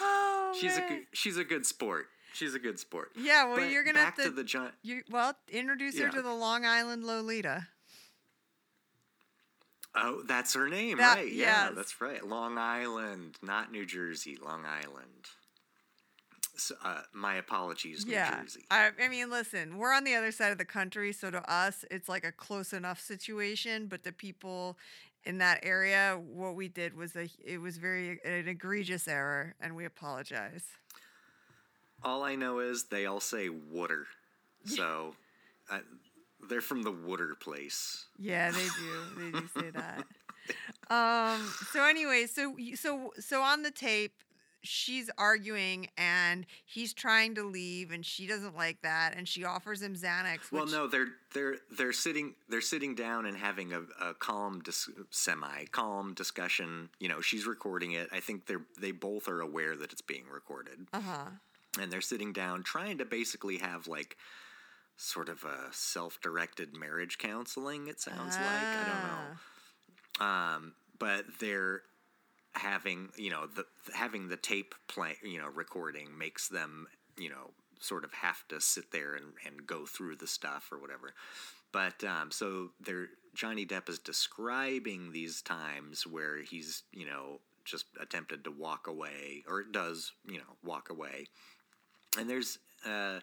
[0.00, 2.06] oh, She's a good, she's a good sport.
[2.34, 3.10] She's a good sport.
[3.16, 3.44] yeah.
[3.46, 4.30] Well, But you're gonna back have to.
[4.30, 4.74] to the giant.
[4.82, 7.66] you well introduce her to the Long Island Lolita.
[9.94, 11.32] Oh, that's her name, That- right?
[11.32, 12.26] Yeah, that's right.
[12.26, 14.36] Long Island, not New Jersey.
[14.42, 15.28] Long Island.
[16.56, 18.40] So, uh, my apologies, New yeah.
[18.42, 18.64] Jersey.
[18.70, 21.84] I, I mean, listen, we're on the other side of the country, so to us,
[21.90, 23.86] it's like a close enough situation.
[23.86, 24.76] But the people
[25.24, 29.74] in that area, what we did was a, it was very an egregious error, and
[29.76, 30.64] we apologize.
[32.02, 34.06] All I know is they all say water,
[34.64, 35.14] so
[35.70, 35.78] uh,
[36.48, 38.06] they're from the water place.
[38.18, 39.30] Yeah, they do.
[39.32, 40.04] They do say that.
[40.90, 41.52] Um.
[41.72, 44.12] So anyway, so so so on the tape,
[44.62, 49.80] she's arguing, and he's trying to leave, and she doesn't like that, and she offers
[49.80, 50.50] him Xanax.
[50.50, 54.90] Well, no, they're they're they're sitting they're sitting down and having a, a calm, dis-
[55.10, 56.90] semi calm discussion.
[56.98, 58.08] You know, she's recording it.
[58.12, 61.24] I think they're they both are aware that it's being recorded, Uh huh.
[61.80, 64.16] and they're sitting down trying to basically have like
[64.96, 67.86] sort of a self directed marriage counseling.
[67.88, 69.38] It sounds like I don't know.
[70.20, 70.54] Ah.
[70.56, 71.82] um, but they're
[72.54, 77.50] having you know the having the tape play you know recording makes them you know
[77.80, 81.14] sort of have to sit there and, and go through the stuff or whatever
[81.72, 87.86] but um, so they're johnny depp is describing these times where he's you know just
[88.00, 91.26] attempted to walk away or it does you know walk away
[92.18, 93.18] and there's uh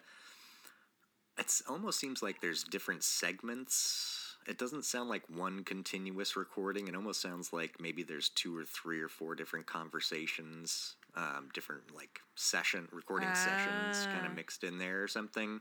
[1.38, 4.36] it's almost seems like there's different segments.
[4.46, 6.88] It doesn't sound like one continuous recording.
[6.88, 11.94] It almost sounds like maybe there's two or three or four different conversations, um, different
[11.94, 14.26] like session recording sessions kind Ah.
[14.26, 15.60] of mixed in there or something.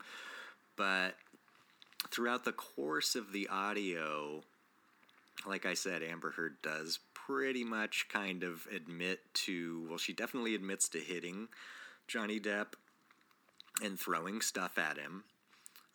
[0.75, 1.17] But
[2.09, 4.43] throughout the course of the audio,
[5.45, 10.55] like I said, Amber Heard does pretty much kind of admit to, well, she definitely
[10.55, 11.49] admits to hitting
[12.07, 12.73] Johnny Depp
[13.83, 15.25] and throwing stuff at him.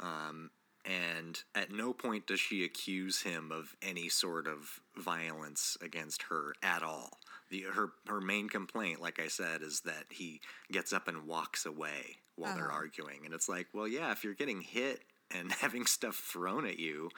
[0.05, 0.51] Um,
[0.85, 6.55] and at no point does she accuse him of any sort of violence against her
[6.63, 7.19] at all.
[7.51, 10.41] The, her her main complaint, like I said, is that he
[10.73, 12.81] gets up and walks away while they're Uh-huh.
[12.81, 16.79] arguing, and it's like, well, yeah, if you're getting hit and having stuff thrown at
[16.79, 17.11] you,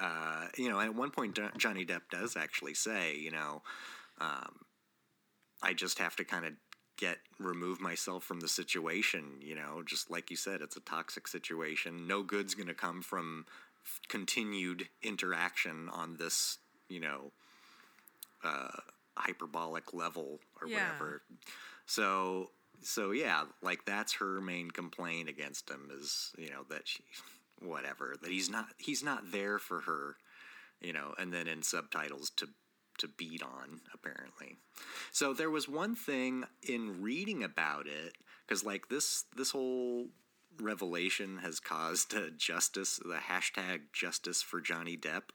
[0.00, 3.62] uh, you know, at one point Johnny Depp does actually say, you know,
[4.20, 4.60] um,
[5.62, 6.52] I just have to kind of
[7.00, 9.24] get remove myself from the situation.
[9.40, 12.06] You know, just like you said, it's a toxic situation.
[12.06, 13.46] No good's going to come from
[13.84, 16.58] f- continued interaction on this,
[16.88, 17.32] you know,
[18.44, 18.68] uh,
[19.16, 20.74] hyperbolic level or Yeah.
[20.78, 21.22] whatever.
[21.86, 22.50] So,
[22.82, 27.02] so yeah, like that's her main complaint against him is, you know, that she,
[27.60, 30.16] whatever, that he's not, he's not there for her,
[30.80, 32.48] you know, and then in subtitles to
[33.00, 34.56] to beat on apparently.
[35.12, 38.16] So there was one thing in reading about it
[38.48, 40.08] cuz like this this whole
[40.60, 45.30] revelation has caused a justice the hashtag justice for Johnny Depp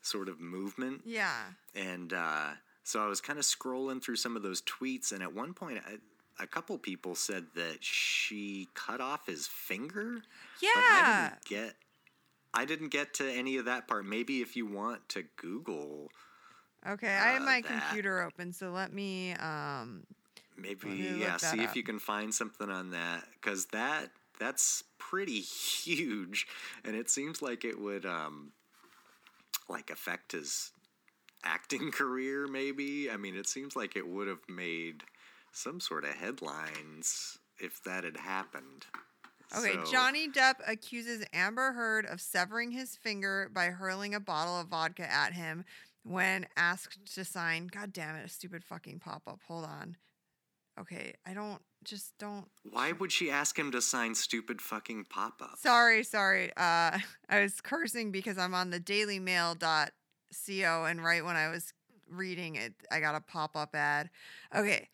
[0.00, 1.52] sort of movement Yeah.
[1.74, 5.32] and uh, so I was kind of scrolling through some of those tweets, and at
[5.32, 5.96] one point, I,
[6.42, 10.20] a couple people said that she cut off his finger.
[10.60, 11.28] But I Yeah.
[11.30, 11.76] didn't get.
[12.52, 14.04] I didn't get to any of that part.
[14.04, 16.10] Maybe if you want to Google,
[16.86, 17.88] Okay, I have uh, my that.
[17.88, 20.04] computer open, so let me um
[20.56, 24.84] maybe Let me yeah, see if you can find something on that because that that's
[24.98, 25.40] pretty
[25.84, 26.46] huge,
[26.84, 28.52] and it seems like it would um
[29.68, 30.72] like affect his
[31.44, 32.46] acting career.
[32.46, 35.02] Maybe I mean, it seems like it would have made
[35.52, 38.86] some sort of headlines if that had happened.
[39.56, 44.58] Okay, So- Johnny Depp accuses Amber Heard of severing his finger by hurling a bottle
[44.58, 45.64] of vodka at him
[46.04, 47.66] when asked to sign.
[47.66, 49.40] God damn it, a stupid fucking pop up.
[49.48, 49.96] Hold on.
[50.78, 52.46] Okay, I don't just don't.
[52.64, 55.62] Why would she ask him to sign stupid fucking pop ups?
[55.62, 56.50] Sorry, sorry.
[56.56, 61.72] Uh, I was cursing because I'm on the dailymail.co, and right when I was
[62.10, 64.10] reading it, I got a pop up ad.
[64.54, 64.88] Okay.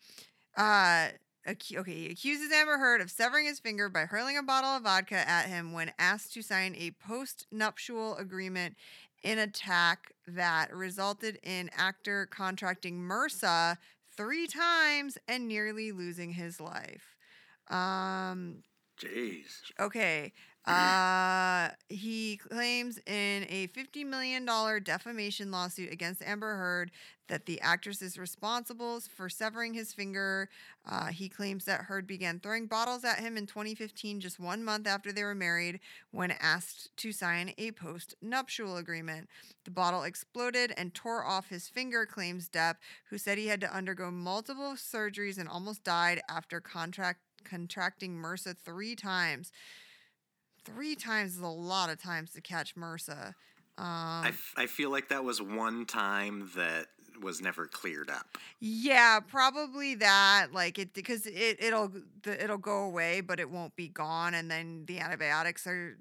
[0.55, 1.07] Uh,
[1.47, 4.83] acu- okay, he accuses Amber Heard of severing his finger by hurling a bottle of
[4.83, 8.75] vodka at him when asked to sign a post nuptial agreement
[9.23, 13.77] in attack that resulted in actor contracting MRSA
[14.15, 17.15] three times and nearly losing his life.
[17.69, 18.63] Um,
[18.99, 19.61] Jeez.
[19.79, 20.33] Okay.
[20.65, 24.45] Uh, he claims in a $50 million
[24.83, 26.91] defamation lawsuit against Amber Heard
[27.27, 30.49] that the actress is responsible for severing his finger.
[30.87, 34.85] Uh, he claims that Heard began throwing bottles at him in 2015, just one month
[34.85, 35.79] after they were married,
[36.11, 39.29] when asked to sign a post nuptial agreement.
[39.63, 42.75] The bottle exploded and tore off his finger, claims Depp,
[43.09, 48.55] who said he had to undergo multiple surgeries and almost died after contract contracting MRSA
[48.57, 49.51] three times.
[50.65, 53.33] Three times is a lot of times to catch MRSA.
[53.77, 56.87] Um, I, f- I feel like that was one time that
[57.21, 58.37] was never cleared up.
[58.59, 60.47] Yeah, probably that.
[60.53, 61.91] Like it because it it'll
[62.23, 65.97] the, it'll go away, but it won't be gone, and then the antibiotics are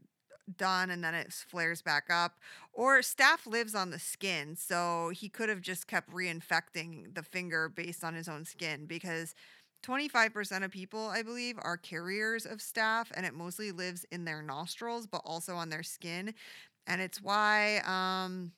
[0.57, 2.39] done, and then it flares back up.
[2.73, 7.69] Or staph lives on the skin, so he could have just kept reinfecting the finger
[7.69, 9.35] based on his own skin because.
[9.83, 14.43] 25% of people, I believe, are carriers of staph, and it mostly lives in their
[14.43, 16.35] nostrils, but also on their skin.
[16.87, 18.53] And it's why um,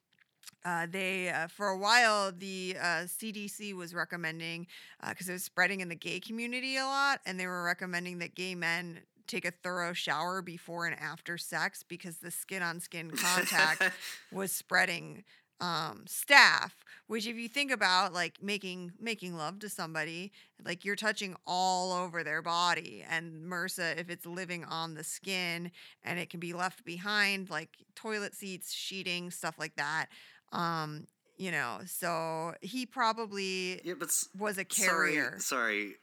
[0.64, 4.66] uh, they uh, for a while the uh, CDC was recommending
[5.08, 8.34] because it was spreading in the gay community a lot, and they were recommending that
[8.34, 13.10] gay men take a thorough shower before and after sex because the skin on skin
[13.10, 13.90] contact
[14.32, 15.24] was spreading
[15.62, 16.72] um, staph.
[17.08, 20.32] Which, if you think about like making making love to somebody,
[20.64, 25.70] like you're touching all over their body, and MRSA, if it's living on the skin
[26.02, 30.06] and it can be left behind, like toilet seats, sheeting, stuff like that.
[30.52, 35.36] Um, you know, so he probably Yeah, but was a sorry, carrier.
[35.38, 35.94] sorry.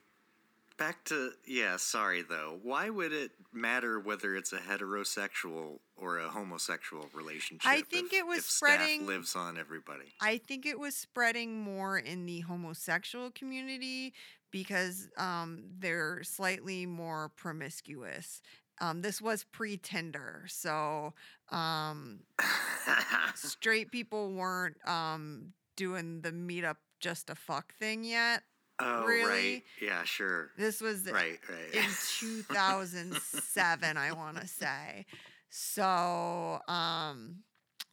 [0.79, 2.57] Back to yeah, sorry though.
[2.63, 7.69] Why would it matter whether it's a heterosexual or a homosexual relationship?
[7.69, 10.13] I think if- it was spreading- lives on everybody.
[10.21, 14.13] I think it was spreading more in the homosexual community
[14.51, 18.41] because um, they're slightly more promiscuous.
[18.79, 21.13] Um, this was pre Tinder, so
[21.51, 22.21] um,
[23.35, 28.43] straight people weren't um, doing the meetup just a fuck thing yet.
[28.79, 29.27] Oh Really?
[29.27, 31.73] right, yeah, sure, This was right, right.
[31.73, 31.89] in
[32.19, 35.05] 2007 i want to say
[35.49, 37.37] so um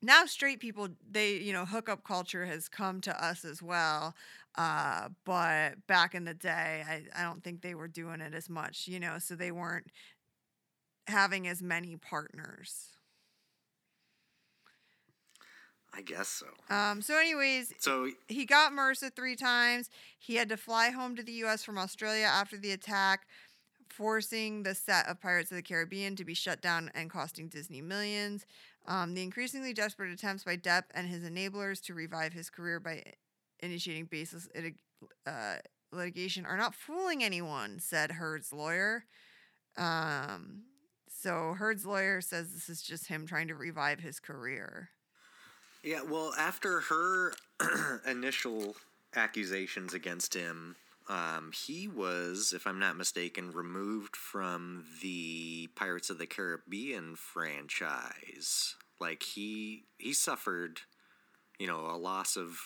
[0.02, 4.14] now straight people they you know hookup culture has come to us as well
[4.56, 8.48] uh but back in the day i i don't think they were doing it as
[8.48, 9.86] much you know so they weren't
[11.06, 12.95] having as many partners
[15.96, 16.46] I guess so.
[16.74, 19.88] um so anyways So he got MRSA three times.
[20.18, 21.64] He had to fly home to the U.S.
[21.64, 23.26] from Australia after the attack,
[23.88, 27.80] forcing the set of Pirates of the Caribbean to be shut down and costing Disney
[27.80, 28.44] millions.
[28.86, 33.02] Um, the increasingly desperate attempts by Depp and his enablers to revive his career by
[33.60, 34.48] initiating baseless
[35.26, 35.56] uh,
[35.92, 39.04] litigation are not fooling anyone, said Heard's lawyer.
[39.76, 40.62] Um,
[41.08, 44.90] so Heard's lawyer says this is just him trying to revive his career.
[45.86, 47.32] Yeah, well, after her
[48.08, 48.74] initial
[49.14, 50.74] accusations against him,
[51.08, 58.74] um, he was, if I'm not mistaken, removed from the Pirates of the Caribbean franchise.
[58.98, 60.80] Like he he suffered,
[61.56, 62.58] you know, a loss of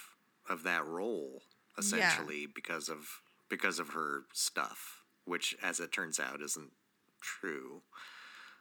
[0.48, 1.42] of that role
[1.76, 6.72] essentially because of because of her stuff, which, as it turns out, isn't
[7.20, 7.82] true.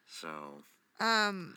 [0.06, 0.64] So
[1.00, 1.56] Um,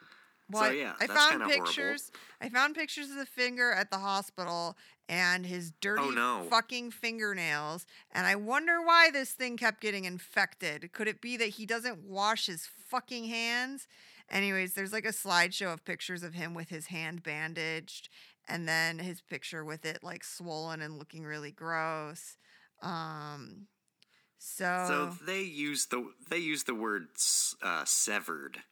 [0.52, 1.64] well, So, I- yeah, I, that's found kinda horrible.
[1.66, 2.12] pictures.
[2.40, 4.76] I found pictures of the finger at the hospital
[5.08, 6.46] and his dirty Oh, no.
[6.48, 7.86] fucking fingernails.
[8.12, 10.92] And I wonder why this thing kept getting infected.
[10.92, 13.88] Could it be that he doesn't wash his fucking hands?
[14.30, 18.08] Anyways, there's like a slideshow of pictures of him with his hand bandaged,
[18.48, 22.36] and then his picture with it like swollen and looking really gross.
[22.80, 23.66] Um,
[24.38, 27.08] so, So they use the they use the word
[27.62, 28.62] uh, severed,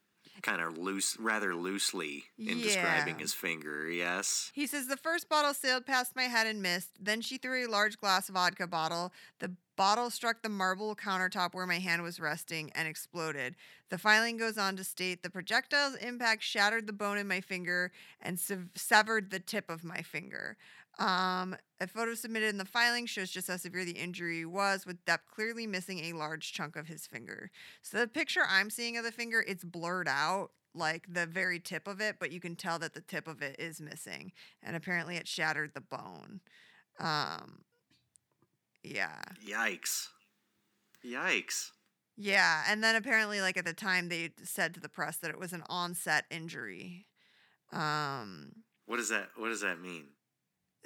[0.43, 3.89] kind of loose, rather loosely in describing his finger.
[3.91, 4.51] Yes.
[4.55, 6.91] He says the first bottle sailed past my head and missed.
[7.01, 9.13] Then she threw a large glass vodka bottle.
[9.39, 13.57] The bottle struck the marble countertop where my hand was resting and exploded.
[13.89, 17.91] The filing goes on to state the projectile's impact shattered the bone in my finger
[18.21, 20.57] and sev- severed the tip of my finger.
[20.99, 25.05] Um, a photo submitted in the filing shows just how severe the injury was, with
[25.07, 27.51] Depp clearly missing a large chunk of his finger.
[27.81, 31.89] So the picture I'm seeing of the finger, it's blurred out, like the very tip
[31.89, 35.17] of it, but you can tell that the tip of it is missing, and apparently
[35.17, 36.41] it shattered the bone.
[36.99, 37.63] Um,
[38.83, 40.09] yeah, Yikes.
[41.05, 41.71] Yikes.
[42.17, 45.39] yeah, and then apparently, like at the time, they said to the press that it
[45.39, 47.07] was an onset injury.
[47.73, 48.53] Um,
[48.85, 50.09] What does that What does that mean?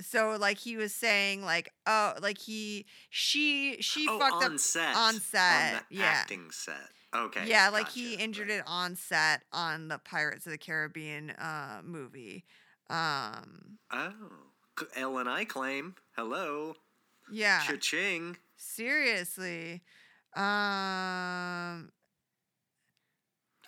[0.01, 4.59] So like he was saying, like oh, like he she she oh, fucked on up
[4.59, 4.97] set.
[4.97, 6.05] on set, On the yeah.
[6.05, 6.91] acting set.
[7.15, 7.45] Okay.
[7.47, 8.59] yeah, like he injured right.
[8.59, 12.45] it on set on the Pirates of the Caribbean uh movie.
[12.91, 14.13] Um Oh.
[14.97, 15.95] L and I claim.
[16.17, 16.75] Hello.
[17.31, 17.61] yeah.
[17.61, 18.37] Cha-ching.
[18.57, 19.83] Seriously.
[20.35, 21.93] Um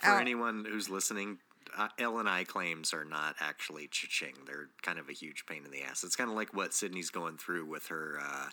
[0.01, 0.19] For Ow.
[0.19, 1.39] anyone who's listening,
[1.77, 4.35] uh, L and I claims are not actually cha-ching.
[4.47, 6.05] They're kind of a huge pain in the ass.
[6.05, 8.49] It's kind of like what Sydney's going through with her uh,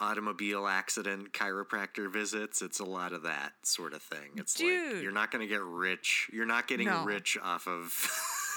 [0.00, 2.62] automobile accident chiropractor visits.
[2.62, 4.30] It's a lot of that sort of thing.
[4.36, 4.94] It's Dude.
[4.94, 6.28] like you're not going to get rich.
[6.32, 7.04] You're not getting No.
[7.04, 7.94] rich off of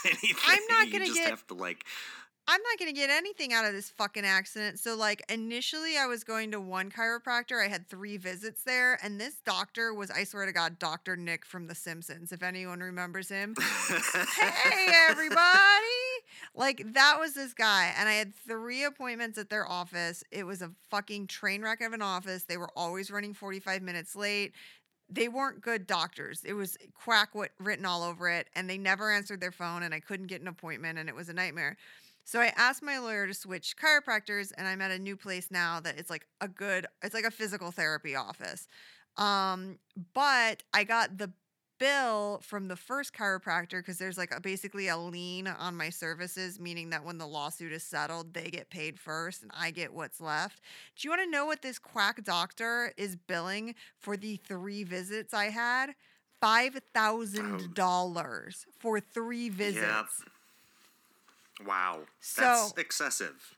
[0.06, 0.32] anything.
[0.48, 1.86] I'm not You gonna just get- have to like.
[2.50, 4.80] I'm not going to get anything out of this fucking accident.
[4.80, 7.62] So, like, initially, I was going to one chiropractor.
[7.62, 8.98] I had three visits there.
[9.04, 11.18] And this doctor was, I swear to God, Dr.
[11.18, 13.54] Nick from The Simpsons, if anyone remembers him.
[13.60, 15.44] hey, everybody.
[16.56, 17.94] Like, that was this guy.
[17.98, 20.24] And I had three appointments at their office.
[20.32, 22.46] It was a fucking train wreck of an office.
[22.46, 24.54] They were always running 45 minutes late.
[25.10, 26.46] They weren't good doctors.
[26.46, 28.48] It was quack what written all over it.
[28.56, 29.84] And they never answered their phone.
[29.84, 30.98] And I couldn't get an appointment.
[30.98, 31.76] And it was a nightmare.
[32.28, 35.80] So I asked my lawyer to switch chiropractors, and I'm at a new place now
[35.80, 38.68] that it's like a good, it's like a physical therapy office.
[39.16, 39.80] Um,
[40.14, 41.32] but I got the
[41.80, 46.60] bill from the first chiropractor because there's like a, basically a lien on my services,
[46.60, 50.20] meaning that when the lawsuit is settled, they get paid first and I get what's
[50.20, 50.60] left.
[50.98, 55.34] Do you want to know what this quack doctor is billing for the three visits
[55.34, 55.96] I had?
[56.42, 60.26] Five thousand dollars for three visits.
[61.66, 62.02] Wow.
[62.20, 63.56] So- That's excessive.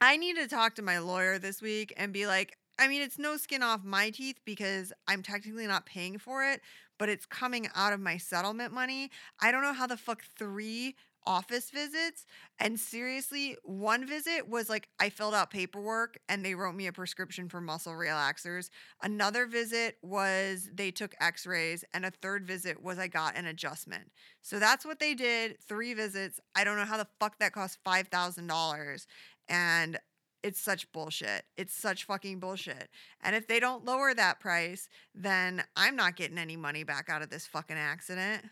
[0.00, 3.18] I need to talk to my lawyer this week and be like, I mean, it's
[3.18, 6.60] no skin off my teeth because I'm technically not paying for it,
[6.98, 9.10] but it's coming out of my settlement money.
[9.40, 10.96] I don't know how the fuck three
[11.26, 12.26] office visits
[12.58, 16.92] and seriously one visit was like i filled out paperwork and they wrote me a
[16.92, 18.70] prescription for muscle relaxers
[19.02, 24.10] another visit was they took x-rays and a third visit was i got an adjustment
[24.42, 27.78] so that's what they did three visits i don't know how the fuck that cost
[27.84, 29.06] $5000
[29.48, 29.98] and
[30.42, 31.44] it's such bullshit.
[31.56, 32.88] It's such fucking bullshit.
[33.22, 37.22] And if they don't lower that price, then I'm not getting any money back out
[37.22, 38.42] of this fucking accident.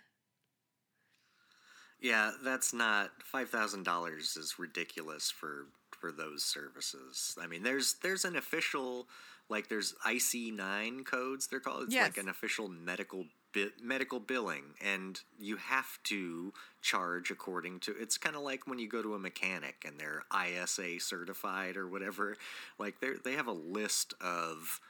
[2.00, 7.36] Yeah, that's not five thousand dollars is ridiculous for for those services.
[7.40, 9.06] I mean, there's there's an official
[9.48, 11.84] like there's IC nine codes they're called.
[11.84, 17.94] It's like an official medical bi- medical billing, and you have to charge according to.
[17.98, 21.86] It's kind of like when you go to a mechanic and they're ISA certified or
[21.86, 22.36] whatever.
[22.78, 24.80] Like they they have a list of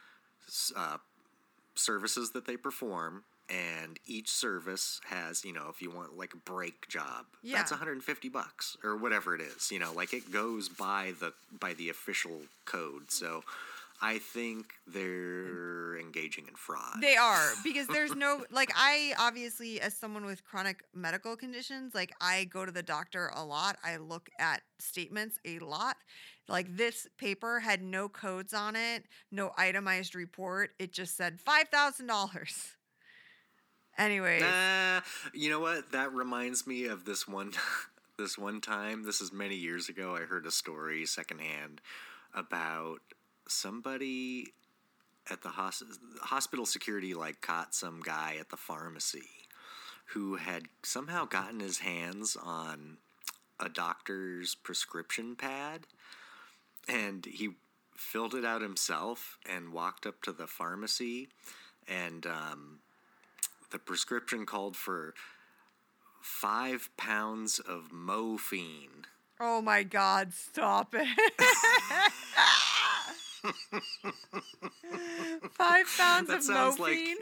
[0.75, 0.97] uh,
[1.75, 6.37] services that they perform and each service has you know if you want like a
[6.37, 7.25] brake job
[7.57, 11.73] that's 150 bucks or whatever it is you know like it goes by the by
[11.73, 13.43] the official code so
[14.01, 19.95] i think they're engaging in fraud They are because there's no like I obviously as
[19.95, 23.77] someone with chronic medical conditions, like I go to the doctor a lot.
[23.83, 25.97] I look at statements a lot.
[26.47, 30.71] Like this paper had no codes on it, no itemized report.
[30.79, 32.71] It just said $5,000.
[33.97, 35.01] Anyways, Uh,
[35.33, 35.91] you know what?
[35.91, 37.53] That reminds me of this one.
[38.17, 40.15] this one time, this is many years ago.
[40.15, 41.81] I heard a story secondhand
[42.33, 42.99] about
[43.47, 44.53] somebody
[45.29, 45.83] at the hos-
[46.21, 49.29] hospital security like caught some guy at the pharmacy
[50.07, 52.97] who had somehow gotten his hands on
[53.59, 55.81] a doctor's prescription pad
[56.87, 57.49] and he
[57.95, 61.29] filled it out himself and walked up to the pharmacy
[61.87, 62.79] and um,
[63.71, 65.13] the prescription called for
[66.21, 69.05] five pounds of morphine.
[69.39, 71.07] oh my God, stop it.
[75.53, 77.17] Five pounds That of sounds like- morphine.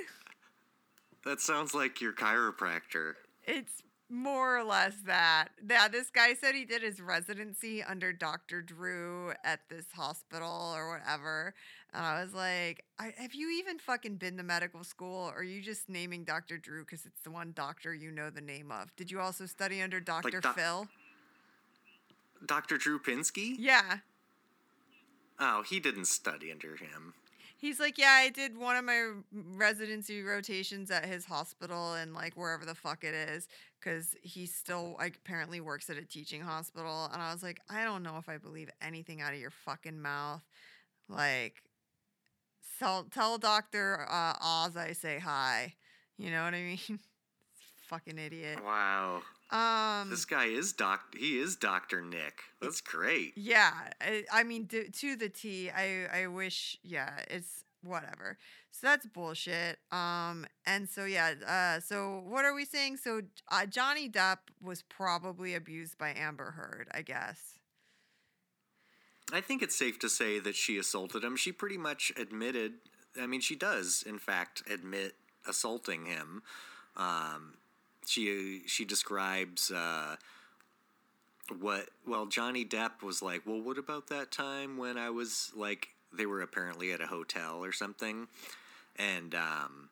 [1.25, 3.13] That sounds like your chiropractor.
[3.43, 5.49] It's more or less that.
[5.69, 8.61] Yeah, this guy said he did his residency under Dr.
[8.61, 11.53] Drew at this hospital or whatever.
[11.93, 15.29] And I was like, I, have you even fucking been to medical school?
[15.29, 16.57] Or are you just naming Dr.
[16.57, 18.95] Drew because it's the one doctor you know the name of?
[18.95, 20.39] Did you also study under Dr.
[20.39, 20.87] doc- Phil?
[22.45, 22.77] Dr.
[22.77, 23.55] Drew Pinsky?
[23.57, 23.97] Yeah.
[25.39, 27.13] Oh, he didn't study under him.
[27.57, 32.37] He's like, yeah, I did one of my residency rotations at his hospital and like
[32.37, 37.09] wherever the fuck it is, because he still like apparently works at a teaching hospital.
[37.11, 40.01] And I was like, I don't know if I believe anything out of your fucking
[40.01, 40.43] mouth.
[41.09, 41.55] Like,
[42.79, 45.75] tell tell Doctor uh, Oz I say hi.
[46.17, 46.99] You know what I mean?
[47.87, 48.59] fucking idiot.
[48.63, 49.21] Wow.
[49.51, 50.09] Um.
[50.09, 52.01] This guy is doc he is Dr.
[52.01, 52.41] Nick.
[52.61, 53.33] That's great.
[53.35, 55.69] Yeah, I, I mean, to, to the T.
[55.69, 56.77] I I wish.
[56.83, 58.37] Yeah, it's whatever.
[58.71, 59.79] So that's bullshit.
[59.91, 61.33] Um, and so yeah.
[61.47, 62.97] Uh, so what are we saying?
[62.97, 63.21] So
[63.51, 67.59] uh, Johnny Depp was probably abused by Amber Heard, I guess.
[69.31, 71.35] I think it's safe to say that she assaulted him.
[71.35, 72.73] She pretty much admitted.
[73.19, 75.15] I mean, she does, in fact, admit
[75.47, 76.41] assaulting him.
[76.97, 77.53] Um,
[78.05, 80.15] she she describes uh,
[81.59, 81.89] what.
[82.07, 86.25] Well, Johnny Depp was like, "Well, what about that time when I was like they
[86.25, 88.27] were apparently at a hotel or something,
[88.95, 89.89] and um,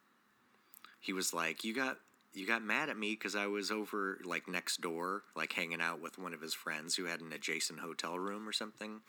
[1.00, 2.00] he was like, "You got
[2.34, 6.02] you got mad at me because I was over like next door, like hanging out
[6.02, 9.02] with one of his friends who had an adjacent hotel room or something.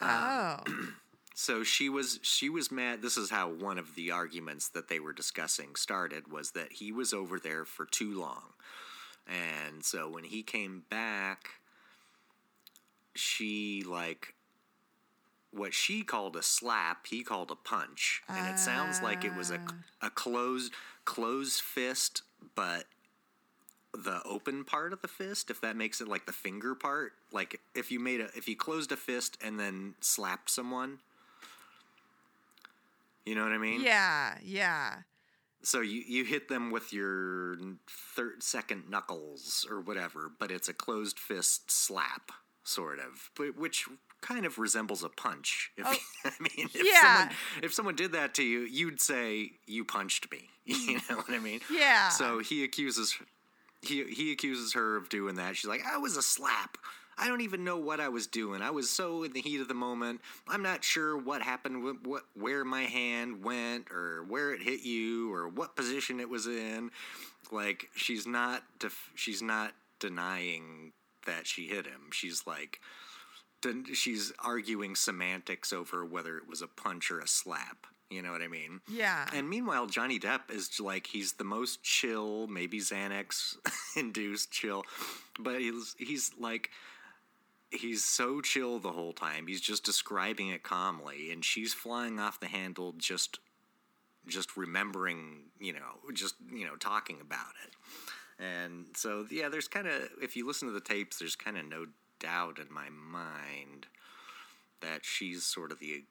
[0.00, 0.58] Um, oh.
[1.40, 3.00] So she was she was mad.
[3.00, 6.90] This is how one of the arguments that they were discussing started was that he
[6.90, 8.54] was over there for too long,
[9.28, 11.50] and so when he came back,
[13.14, 14.34] she like
[15.52, 19.52] what she called a slap, he called a punch, and it sounds like it was
[19.52, 20.08] a ah.
[20.08, 20.72] a closed
[21.04, 22.22] closed fist,
[22.54, 22.84] but
[23.94, 27.60] the open part of the fist, if that makes it like the finger part, like
[27.74, 30.98] if you made a if you closed a fist and then slapped someone,
[33.24, 33.80] you know what I mean?
[33.80, 34.94] yeah, yeah.
[35.62, 37.56] So you, you hit them with your
[37.88, 42.30] third second knuckles or whatever, but it's a closed fist slap,
[42.62, 43.86] sort of, which
[44.20, 45.70] kind of resembles a punch.
[45.76, 47.00] If, Oh, I mean, if yeah.
[47.00, 50.48] someone if someone did that to you, you'd say you punched me.
[50.68, 51.10] You mm.
[51.10, 51.60] know what I mean?
[51.72, 52.10] Yeah.
[52.10, 53.16] So he accuses
[53.80, 55.56] he he accuses her of doing that.
[55.56, 56.76] She's like, "I was a slap.
[57.16, 58.62] I don't even know what I was doing.
[58.62, 60.20] I was so in the heat of the moment.
[60.46, 64.82] I'm not sure what happened, what, what where my hand went, or where it hit
[64.82, 66.90] you, or what position it was in.
[67.50, 70.92] Like she's not def- she's not denying
[71.26, 72.10] that she hit him.
[72.12, 72.80] She's like."
[73.92, 77.86] She's arguing semantics over whether it was a punch or a slap.
[78.10, 78.80] You know what I mean?
[78.90, 79.28] Yeah.
[79.34, 83.56] And meanwhile, Johnny Depp is like he's the most chill, maybe Xanax
[83.96, 84.84] induced chill,
[85.38, 86.70] but he's he's like
[87.70, 89.46] he's so chill the whole time.
[89.46, 93.40] He's just describing it calmly, and she's flying off the handle, just
[94.26, 97.74] just remembering, you know, just you know, talking about it.
[98.42, 101.66] And so, yeah, there's kind of if you listen to the tapes, there's kind of
[101.66, 101.86] no
[102.18, 103.86] doubt in my mind
[104.80, 106.04] that she's sort of the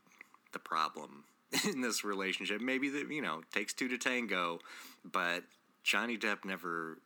[0.53, 1.25] the problem
[1.65, 2.61] in this relationship.
[2.61, 4.59] Maybe that you know takes two to tango,
[5.03, 5.43] but
[5.83, 6.99] Johnny Depp never.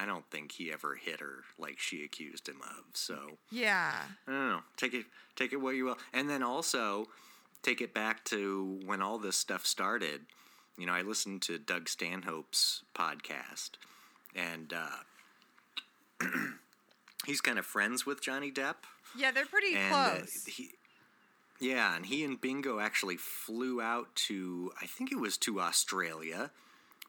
[0.00, 2.84] I don't think he ever hit her like she accused him of.
[2.94, 3.18] So
[3.50, 3.94] yeah.
[4.28, 4.60] I don't know.
[4.76, 7.06] Take it, take it what you will, and then also
[7.62, 10.20] take it back to when all this stuff started.
[10.76, 13.70] You know, I listened to Doug Stanhope's podcast,
[14.36, 16.26] and uh,
[17.28, 18.76] he's kind of friends with Johnny Depp
[19.16, 20.44] Yeah, they're pretty and uh, close.
[20.46, 20.70] he,
[21.60, 26.50] yeah, and he and Bingo actually flew out to I think it was to Australia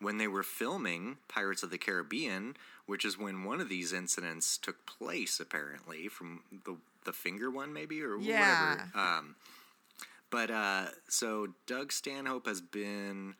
[0.02, 2.56] when they were filming Pirates of the Caribbean,
[2.86, 5.40] which is when one of these incidents took place.
[5.40, 8.76] Apparently, from the the finger one, maybe or Yeah.
[8.94, 9.08] whatever.
[9.18, 9.36] Um,
[10.32, 13.36] but uh, so Doug Stanhope has been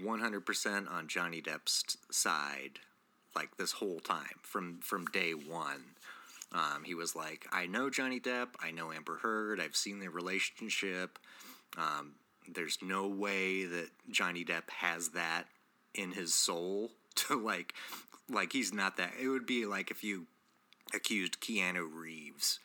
[0.00, 2.80] 100% on Johnny Depp's side
[3.34, 5.82] like this whole time from from day one.
[6.56, 10.10] Um, he was like, I know Johnny Depp, I know Amber Heard, I've seen their
[10.10, 11.18] relationship.
[11.76, 12.12] Um,
[12.48, 15.44] there's no way that Johnny Depp has that
[15.94, 17.74] in his soul to like,
[18.30, 19.12] like he's not that.
[19.20, 20.26] It would be like if you
[20.94, 22.60] accused Keanu Reeves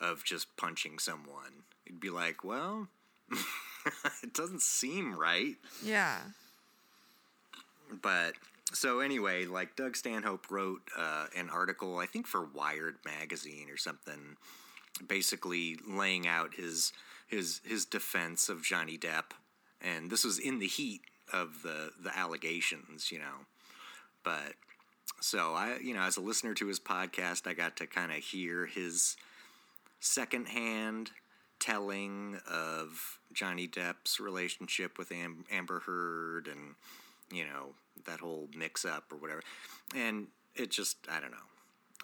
[0.00, 1.64] of just punching someone.
[1.86, 2.88] It'd be like, well,
[4.22, 5.56] it doesn't seem right.
[5.84, 6.20] yeah.
[8.02, 8.34] But
[8.72, 13.76] so anyway, like Doug Stanhope wrote uh, an article, I think for Wired magazine or
[13.76, 14.36] something,
[15.06, 16.92] basically laying out his
[17.26, 19.32] his his defense of Johnny Depp,
[19.80, 21.02] and this was in the heat
[21.32, 23.46] of the the allegations, you know.
[24.22, 24.54] But
[25.20, 28.18] so I, you know, as a listener to his podcast, I got to kind of
[28.18, 29.16] hear his
[30.00, 31.10] secondhand
[31.60, 36.74] telling of Johnny Depp's relationship with Am- Amber Heard and
[37.32, 37.74] you know
[38.06, 39.42] that whole mix up or whatever.
[39.94, 41.36] And it just i don't know.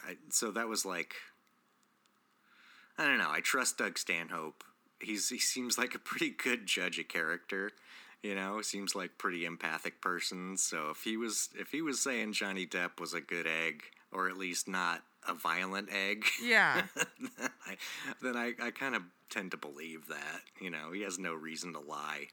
[0.07, 1.15] I, so that was like
[2.99, 3.31] i don't know.
[3.31, 4.65] I trust doug stanhope.
[5.01, 7.73] He's he seems like a pretty good judge of character
[8.23, 8.61] you know?
[8.61, 10.57] Seems like pretty empathic person.
[10.57, 13.83] So if he was if he was saying johnny depp was a good egg
[14.13, 16.83] or at least not a violent egg Yeah.
[16.97, 17.77] then i,
[18.23, 20.93] then I, I kind of tend to believe that you know?
[20.93, 22.29] He has no reason to lie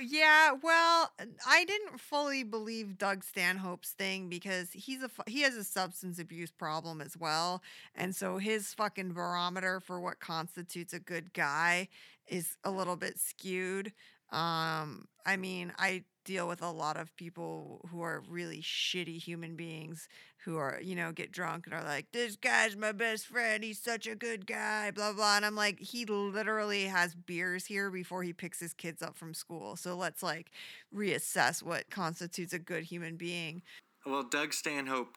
[0.00, 1.12] Yeah, well,
[1.46, 6.50] I didn't fully believe Doug Stanhope's thing because he's a he has a substance abuse
[6.50, 7.62] problem as well,
[7.94, 11.88] and so his fucking barometer for what constitutes a good guy
[12.28, 13.92] is a little bit skewed.
[14.30, 19.56] Um, I mean, I deal with a lot of people who are really shitty human
[19.56, 20.08] beings
[20.44, 23.64] who are, you know, get drunk and are like, "This guy's my best friend.
[23.64, 25.36] He's such a good guy." Blah blah.
[25.36, 29.32] And I'm like, he literally has beers here before he picks his kids up from
[29.32, 29.74] school.
[29.74, 30.50] So let's like
[30.94, 33.62] reassess what constitutes a good human being.
[34.04, 35.16] Well, Doug Stanhope,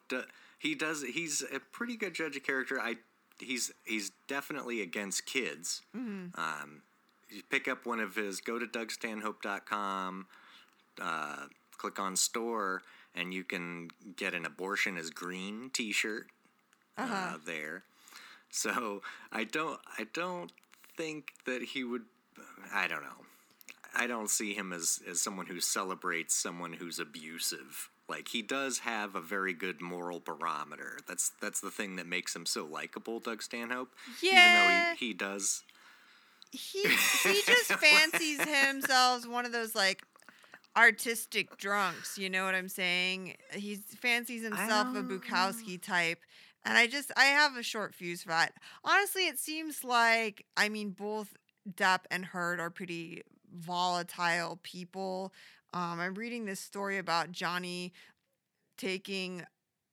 [0.58, 1.02] he does.
[1.02, 2.80] He's a pretty good judge of character.
[2.80, 2.96] I,
[3.38, 5.82] he's he's definitely against kids.
[5.94, 6.82] Um,
[7.28, 8.40] you pick up one of his.
[8.40, 10.26] Go to DougStanhope.com,
[11.00, 11.46] uh,
[11.78, 12.82] click on store,
[13.14, 16.26] and you can get an abortion is green T-shirt
[16.98, 17.38] uh Uh-huh.
[17.44, 17.84] there.
[18.50, 20.52] So I don't I don't
[20.96, 22.02] think that he would.
[22.72, 23.24] I don't know.
[23.94, 27.88] I don't see him as as someone who celebrates someone who's abusive.
[28.08, 30.98] Like he does have a very good moral barometer.
[31.08, 33.90] That's that's the thing that makes him so likable, Doug Stanhope.
[34.20, 34.30] Yeah.
[34.32, 34.54] Even
[34.90, 35.62] though he, he does
[36.50, 40.02] he he just fancies himself as one of those like
[40.76, 42.18] artistic drunks.
[42.18, 43.36] You know what I'm saying?
[43.54, 46.18] He fancies himself a don't- Bukowski type.
[46.64, 48.52] And I just I have a short fuse for that.
[48.84, 51.34] Honestly, it seems like I mean both
[51.68, 55.32] Depp and Heard are pretty volatile people.
[55.74, 57.92] Um, I'm reading this story about Johnny
[58.78, 59.42] taking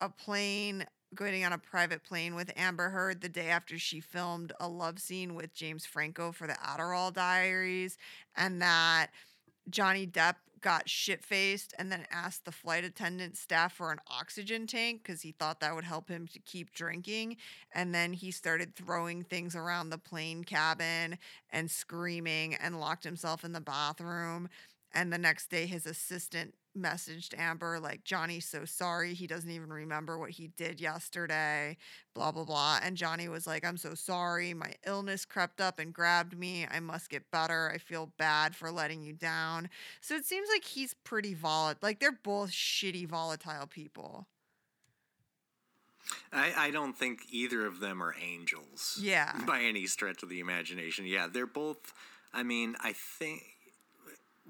[0.01, 4.53] a plane, going on a private plane with Amber Heard the day after she filmed
[4.59, 7.97] a love scene with James Franco for the Adderall Diaries,
[8.35, 9.07] and that
[9.69, 14.67] Johnny Depp got shit faced and then asked the flight attendant staff for an oxygen
[14.67, 17.37] tank because he thought that would help him to keep drinking.
[17.73, 21.17] And then he started throwing things around the plane cabin
[21.49, 24.49] and screaming and locked himself in the bathroom.
[24.91, 29.13] And the next day, his assistant messaged Amber, like, Johnny's so sorry.
[29.13, 31.77] He doesn't even remember what he did yesterday,
[32.15, 32.79] blah, blah, blah.
[32.81, 34.53] And Johnny was like, I'm so sorry.
[34.53, 36.65] My illness crept up and grabbed me.
[36.71, 37.71] I must get better.
[37.73, 39.69] I feel bad for letting you down.
[40.01, 41.79] So it seems like he's pretty volatile.
[41.83, 44.25] Like, they're both shitty, volatile people.
[46.33, 48.97] I, I don't think either of them are angels.
[48.99, 49.39] Yeah.
[49.45, 51.05] By any stretch of the imagination.
[51.05, 51.93] Yeah, they're both.
[52.33, 53.43] I mean, I think.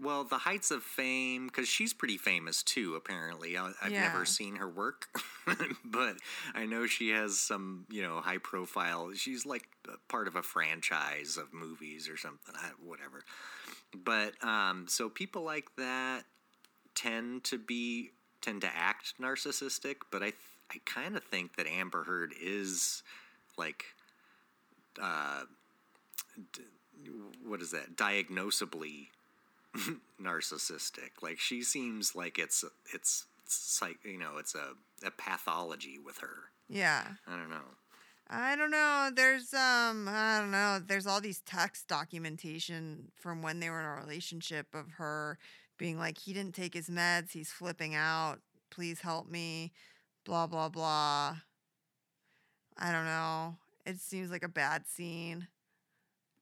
[0.01, 3.57] Well, the heights of fame, because she's pretty famous too, apparently.
[3.57, 4.03] I, I've Yeah.
[4.03, 5.07] never seen her work,
[5.83, 6.17] but
[6.53, 9.11] I know she has some, you know, high profile.
[9.13, 9.67] She's like
[10.07, 13.23] part of a franchise of movies or something, I, whatever.
[13.93, 16.23] But um, so people like that
[16.95, 20.33] tend to be tend to act narcissistic, but I
[20.71, 23.03] I kind of think that Amber Heard is
[23.57, 23.85] like
[25.01, 25.43] uh
[26.53, 26.61] d-
[27.45, 29.07] what is that diagnosably
[30.21, 32.63] narcissistic like she seems like it's
[32.93, 34.73] it's psych you know it's a,
[35.05, 36.35] a pathology with her
[36.67, 37.03] Yeah.
[37.27, 37.75] i don't know
[38.31, 39.09] I don't know.
[39.11, 40.77] There's um I don't know.
[40.85, 45.39] There's all these text documentation from when they were in a relationship of her
[45.79, 48.37] being like he didn't take his meds, he's flipping out.
[48.69, 49.71] Please help me.
[50.25, 51.37] Blah blah blah.
[52.77, 53.55] I don't know.
[53.87, 55.47] It seems like a bad scene.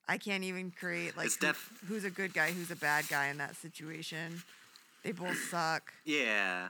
[0.07, 3.27] I can't even create like who- def- who's a good guy, who's a bad guy
[3.27, 4.41] in that situation.
[5.03, 5.93] They both suck.
[6.05, 6.69] yeah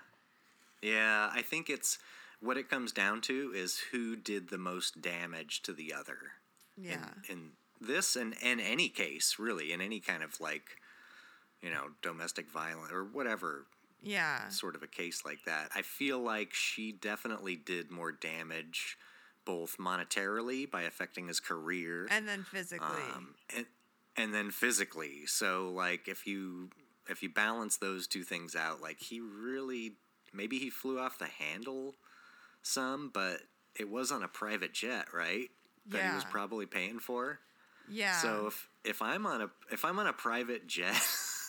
[0.82, 1.98] yeah i think it's
[2.40, 6.18] what it comes down to is who did the most damage to the other
[6.80, 7.00] Yeah.
[7.28, 10.78] in, in this and in any case really in any kind of like
[11.64, 13.66] you know domestic violence or whatever
[14.04, 14.50] Yeah.
[14.50, 18.98] sort of a case like that i feel like she definitely did more damage
[19.48, 23.02] both monetarily by affecting his career And then physically.
[23.16, 23.66] um, and,
[24.18, 26.70] and then physically so like if you
[27.10, 29.94] if you balance those two things out like he really
[30.34, 31.96] maybe he flew off the handle
[32.62, 33.38] some but
[33.80, 35.50] it was on a private jet right
[35.88, 37.40] that he was probably paying for
[37.90, 38.18] yeah.
[38.18, 41.02] so if if i'm on a if i'm on a private jet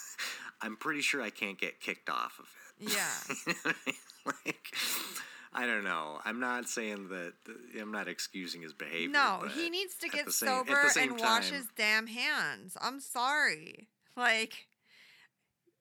[0.62, 2.46] i'm pretty sure i can't get kicked off of
[2.80, 2.92] it
[3.56, 3.72] yeah.
[4.26, 4.72] like
[5.58, 6.20] I don't know.
[6.24, 7.32] I'm not saying that
[7.80, 9.08] I'm not excusing his behavior.
[9.08, 12.76] No, he needs to get same- sober and wash his damn hands.
[12.80, 13.88] I'm sorry.
[14.16, 14.66] Like,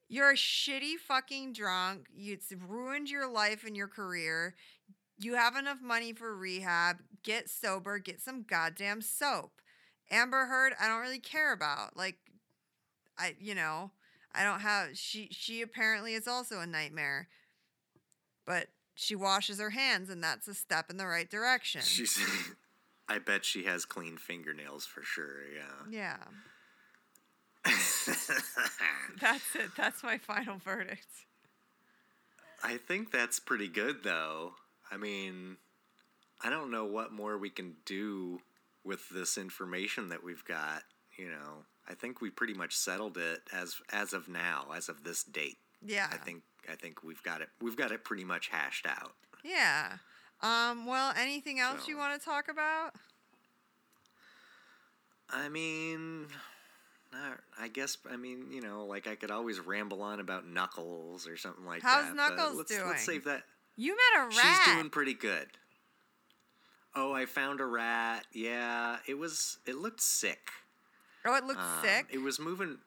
[0.07, 2.05] you're a shitty fucking drunk.
[2.15, 4.53] It's ruined your life and your career.
[5.17, 6.97] You have enough money for rehab.
[7.23, 7.97] Get sober.
[7.97, 9.53] Get some goddamn soap.
[10.11, 11.97] Amber Heard, I don't really care about.
[11.97, 12.17] Like,
[13.17, 13.89] I, you know,
[14.36, 14.95] I don't have.
[14.95, 17.28] She, she apparently is also a nightmare.
[18.45, 18.67] But
[18.99, 21.81] she washes her hands, and that's a step in the right direction.
[21.81, 22.19] She's.
[23.09, 25.43] I bet she has clean fingernails for sure.
[25.89, 26.17] Yeah.
[27.65, 27.71] yeah.
[29.21, 29.69] That's it.
[29.77, 31.07] That's my final verdict.
[32.61, 34.55] I think that's pretty good, though.
[34.91, 35.55] I mean,
[36.43, 38.41] I don't know what more we can do
[38.83, 40.83] with this information that we've got.
[41.17, 45.05] You know, I think we pretty much settled it as as of now, as of
[45.05, 45.59] this date.
[45.85, 46.07] Yeah.
[46.11, 47.49] I think I think we've got it.
[47.61, 49.13] We've got it pretty much hashed out.
[49.43, 49.97] Yeah.
[50.41, 52.91] Um, well, anything else you want to talk about?
[55.30, 56.28] I mean,
[57.59, 61.38] I guess I mean you know like I could always ramble on about Knuckles or
[61.38, 62.15] something like How's that.
[62.15, 62.88] Knuckles let's, doing?
[62.88, 63.43] Let's save that.
[63.76, 64.61] You met a rat.
[64.65, 65.47] She's doing pretty good.
[66.95, 68.26] Oh, I found a rat.
[68.34, 69.59] Yeah, it was.
[69.65, 70.49] It looked sick.
[71.26, 72.07] oh, it looked Um, sick.
[72.11, 72.78] It was moving.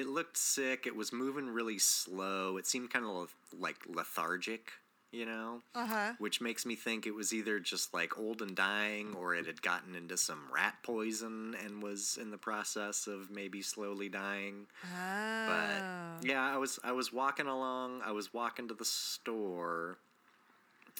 [0.00, 0.86] It looked sick.
[0.86, 2.56] It was moving really slow.
[2.56, 4.72] It seemed kind of like lethargic,
[5.12, 6.12] you know, Uh huh.
[6.18, 9.62] which makes me think it was either just like old and dying, or it had
[9.62, 14.66] gotten into some rat poison and was in the process of maybe slowly dying.
[14.84, 15.46] Oh.
[15.48, 18.02] But yeah, I was I was walking along.
[18.04, 19.98] I was walking to the store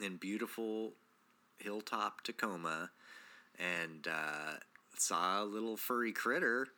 [0.02, 0.92] in beautiful
[1.58, 2.90] Hilltop, Tacoma,
[3.58, 4.58] and uh,
[4.98, 6.68] saw a little furry critter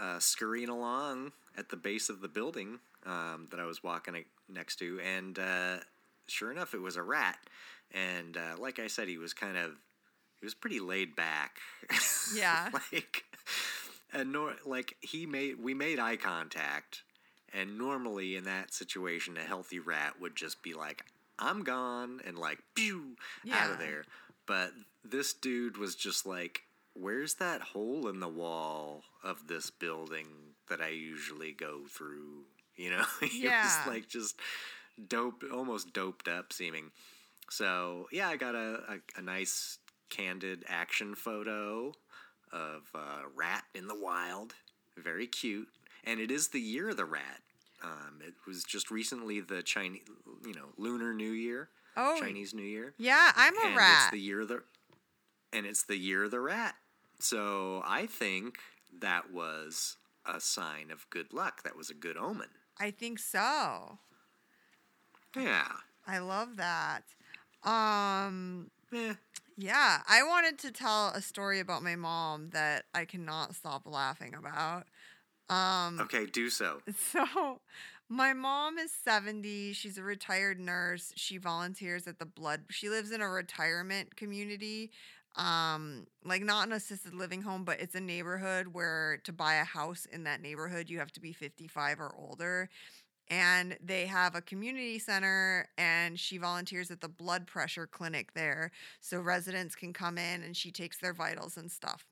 [0.00, 4.76] uh, scurrying along at the base of the building um, that I was walking next
[4.76, 5.76] to, and uh,
[6.26, 7.38] sure enough, it was a rat.
[7.92, 9.72] And uh, like I said, he was kind of
[10.40, 11.58] he was pretty laid back.
[12.34, 12.70] Yeah.
[12.92, 13.24] like
[14.12, 17.02] and nor like he made we made eye contact,
[17.52, 21.04] and normally in that situation, a healthy rat would just be like,
[21.38, 23.16] "I'm gone," and like, pew,
[23.52, 24.04] out of there.
[24.46, 24.72] But
[25.04, 26.62] this dude was just like,
[26.98, 30.26] "Where's that hole in the wall of this building
[30.68, 32.44] that I usually go through?"
[32.78, 33.62] You know, Yeah.
[33.64, 34.38] was like just
[35.08, 36.90] dope, almost doped up seeming.
[37.48, 38.82] So yeah, I got a,
[39.16, 39.78] a, a nice
[40.10, 41.94] candid action photo
[42.52, 44.54] of uh, rat in the wild,
[44.96, 45.68] very cute,
[46.04, 47.40] and it is the year of the rat.
[47.82, 50.02] Um, it was just recently the Chinese,
[50.44, 53.32] you know, Lunar New Year, Oh, Chinese New Year, yeah.
[53.36, 54.10] I'm a and it's rat.
[54.12, 54.62] the year of the,
[55.52, 56.74] and it's the year of the rat.
[57.18, 58.58] So I think
[59.00, 61.62] that was a sign of good luck.
[61.62, 62.48] That was a good omen.
[62.78, 63.98] I think so.
[65.36, 65.68] Yeah.
[66.06, 67.02] I love that.
[67.64, 69.14] Um, Eh.
[69.56, 74.34] yeah, I wanted to tell a story about my mom that I cannot stop laughing
[74.34, 74.86] about.
[75.48, 76.80] Um, Okay, do so.
[77.12, 77.60] So,
[78.08, 79.72] my mom is 70.
[79.72, 81.12] She's a retired nurse.
[81.16, 82.64] She volunteers at the blood.
[82.70, 84.92] She lives in a retirement community.
[85.36, 89.64] Um, like not an assisted living home, but it's a neighborhood where to buy a
[89.64, 92.68] house in that neighborhood, you have to be 55 or older.
[93.28, 98.70] And they have a community center, and she volunteers at the blood pressure clinic there.
[99.00, 102.06] So residents can come in and she takes their vitals and stuff.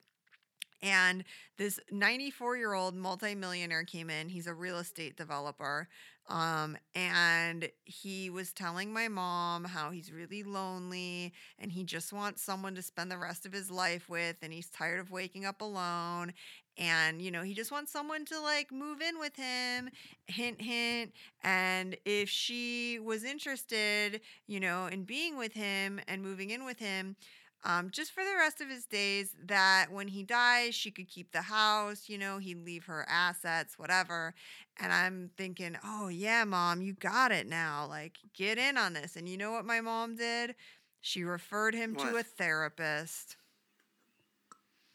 [0.84, 1.24] And
[1.56, 4.28] this 94 year old multimillionaire came in.
[4.28, 5.88] He's a real estate developer.
[6.28, 12.42] Um, and he was telling my mom how he's really lonely and he just wants
[12.42, 14.36] someone to spend the rest of his life with.
[14.42, 16.34] And he's tired of waking up alone.
[16.76, 19.88] And, you know, he just wants someone to like move in with him.
[20.26, 21.12] Hint, hint.
[21.42, 26.78] And if she was interested, you know, in being with him and moving in with
[26.78, 27.16] him,
[27.64, 31.32] um, just for the rest of his days, that when he dies, she could keep
[31.32, 34.34] the house, you know, he'd leave her assets, whatever.
[34.78, 37.86] And I'm thinking, oh, yeah, mom, you got it now.
[37.88, 39.16] Like, get in on this.
[39.16, 40.54] And you know what my mom did?
[41.00, 43.36] She referred him to a therapist.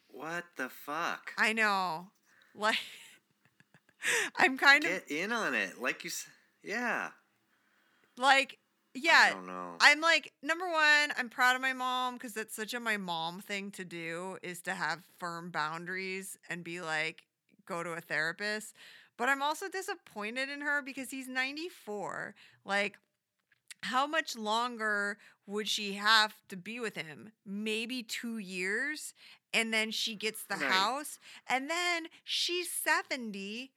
[0.07, 1.31] What the fuck?
[1.37, 2.07] I know.
[2.55, 2.77] Like,
[4.37, 6.33] I'm kind of Get in on it, like you said.
[6.63, 7.09] Yeah.
[8.17, 8.58] like,
[9.01, 9.71] yeah, don't know.
[9.79, 11.11] I'm like number one.
[11.17, 14.61] I'm proud of my mom because that's such a my mom thing to do is
[14.61, 17.23] to have firm boundaries and be like
[17.65, 18.73] go to a therapist.
[19.17, 22.35] But I'm also disappointed in her because he's 94.
[22.65, 22.97] Like,
[23.83, 27.31] how much longer would she have to be with him?
[27.45, 29.13] Maybe two years,
[29.53, 30.63] and then she gets the Right.
[30.63, 33.71] house, and then she's 70.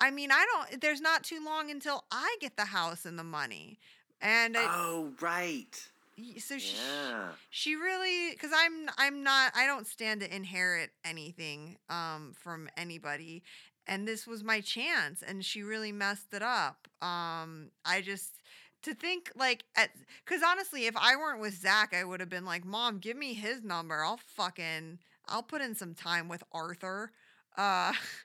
[0.00, 0.80] I mean, I don't.
[0.80, 3.78] There's not too long until I get the house and the money.
[4.24, 5.88] And it, oh, right.
[6.38, 7.32] So she Yeah.
[7.50, 13.42] she really because i'm i'm not i don't stand to inherit anything um from anybody
[13.86, 18.32] and this was my chance and she really messed it up um i just
[18.82, 19.90] to think like at
[20.24, 23.34] because honestly if i weren't with zach i would have been like mom give me
[23.34, 24.98] his number i'll fucking
[25.28, 27.12] i'll put in some time with arthur
[27.56, 27.92] uh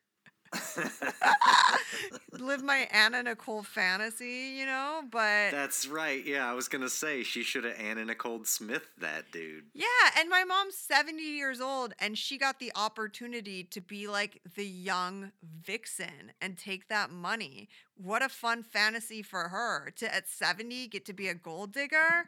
[2.31, 6.25] live my anna nicole fantasy you know but That's right.
[6.25, 9.65] Yeah, I was gonna say she should have Anna Nicole Smith that dude.
[9.73, 9.85] Yeah,
[10.17, 14.65] and my mom's 70 years old and she got the opportunity to be like the
[14.65, 17.69] young vixen and take that money.
[17.95, 22.27] What a fun fantasy for her to at 70 get to be a gold digger.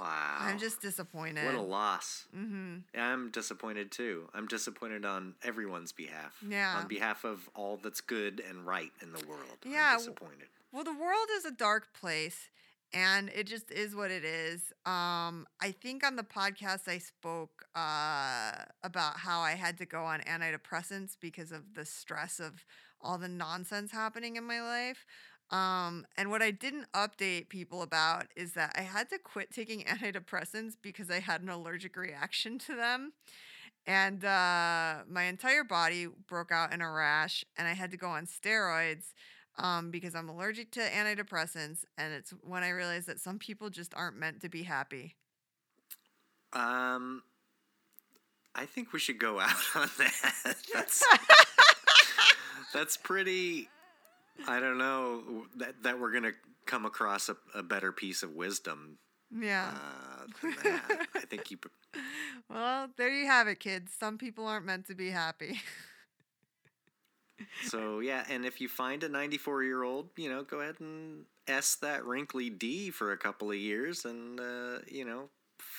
[0.00, 0.36] Wow.
[0.40, 1.44] I'm just disappointed.
[1.44, 2.26] what a loss.
[2.34, 2.84] Mhm.
[2.96, 4.28] I'm disappointed too.
[4.32, 6.36] I'm disappointed on everyone's behalf.
[6.46, 6.78] Yeah.
[6.78, 9.58] On behalf of all that's good and right in the world.
[9.64, 10.48] Yeah, I'm disappointed.
[10.72, 12.48] Well, the world is a dark place
[12.94, 14.72] and it just is what it is.
[14.86, 20.02] Um I think on the podcast I spoke uh about how I had to go
[20.04, 22.64] on antidepressants because of the stress of
[23.02, 25.06] all the nonsense happening in my life.
[25.50, 29.80] Um and what I didn't update people about is that I had to quit taking
[29.84, 33.12] antidepressants because I had an allergic reaction to them.
[33.86, 38.08] and uh, my entire body broke out in a rash, and I had to go
[38.08, 39.14] on steroids
[39.58, 41.84] um, because I'm allergic to antidepressants.
[41.98, 45.16] And it's when I realized that some people just aren't meant to be happy.
[46.52, 47.22] Um,
[48.54, 50.34] I think we should go out on that.
[50.74, 51.04] That's
[52.74, 53.68] that's pretty.
[54.48, 56.32] I don't know that that we're gonna
[56.66, 58.98] come across a, a better piece of wisdom.
[59.30, 59.72] Yeah.
[59.74, 60.10] Uh.
[61.14, 61.58] I think you.
[62.48, 63.92] Well, there you have it, kids.
[63.98, 65.60] Some people aren't meant to be happy.
[67.64, 71.24] So yeah, and if you find a 94 year old, you know, go ahead and
[71.48, 75.30] s that wrinkly D for a couple of years, and uh, you know,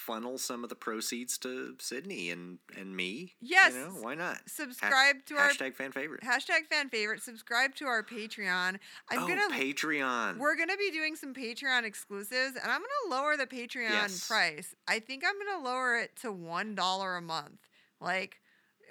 [0.01, 3.35] funnel some of the proceeds to Sydney and and me.
[3.39, 3.73] Yes.
[3.73, 4.39] you know, why not?
[4.47, 6.21] Subscribe to our Hashtag fan favorite.
[6.23, 7.21] hashtag fan favorite.
[7.21, 8.79] Subscribe to our Patreon.
[9.09, 10.37] I'm oh, gonna Patreon.
[10.37, 14.27] We're gonna be doing some Patreon exclusives, and I'm gonna lower the Patreon Yes.
[14.27, 14.75] price.
[14.87, 17.59] I think I'm gonna lower it to one dollar a month.
[17.99, 18.41] Like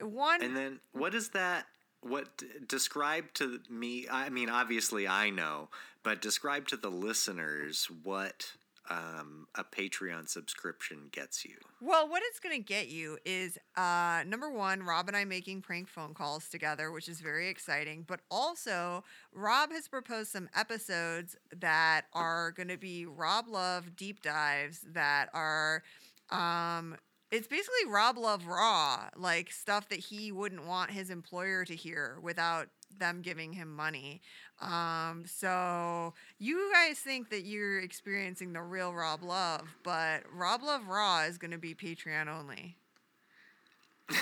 [0.00, 0.42] one.
[0.42, 1.66] And then what is that?
[2.02, 4.06] What describe to me?
[4.10, 5.68] I mean, obviously I know,
[6.02, 8.52] but describe to the listeners what
[8.88, 11.56] um, a Patreon subscription gets you.
[11.80, 15.88] well, what it's gonna get you is uh, number one, Rob and I making prank
[15.88, 18.04] phone calls together, which is very exciting.
[18.06, 24.80] But also, Rob has proposed some episodes that are gonna be Rob Love deep dives
[24.92, 25.82] that are.
[26.30, 26.96] Um,
[27.30, 32.18] it's basically Rob Love Raw, like stuff that he wouldn't want his employer to hear
[32.22, 32.68] without
[32.98, 34.20] them giving him money.
[34.60, 40.86] Um, so you guys think that you're experiencing the real Rob Love, but Rob Love
[40.88, 42.76] Raw is going to be Patreon only.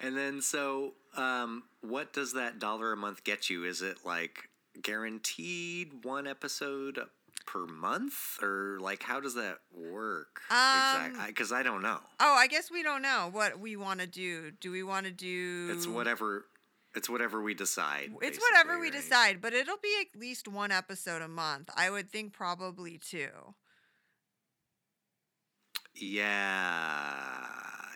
[0.00, 3.64] and then so um, what does that dollar a month get you?
[3.64, 4.48] Is it like
[4.82, 7.00] guaranteed one episode
[7.46, 11.98] per month or like how does that work Um, exactly because I don't know.
[12.20, 14.52] Oh, I guess we don't know what we want to do.
[14.60, 15.70] Do we want to do?
[15.72, 16.44] It's whatever
[16.98, 18.10] it's whatever we decide.
[18.20, 18.92] It's whatever basically, we right?
[18.92, 21.70] decide, but it'll be at least one episode a month.
[21.76, 23.54] I would think probably two.
[25.94, 27.44] Yeah.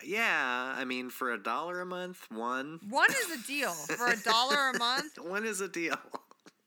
[0.05, 4.17] Yeah, I mean for a dollar a month, one One is a deal for a
[4.17, 5.17] dollar a month.
[5.21, 5.95] one is a deal.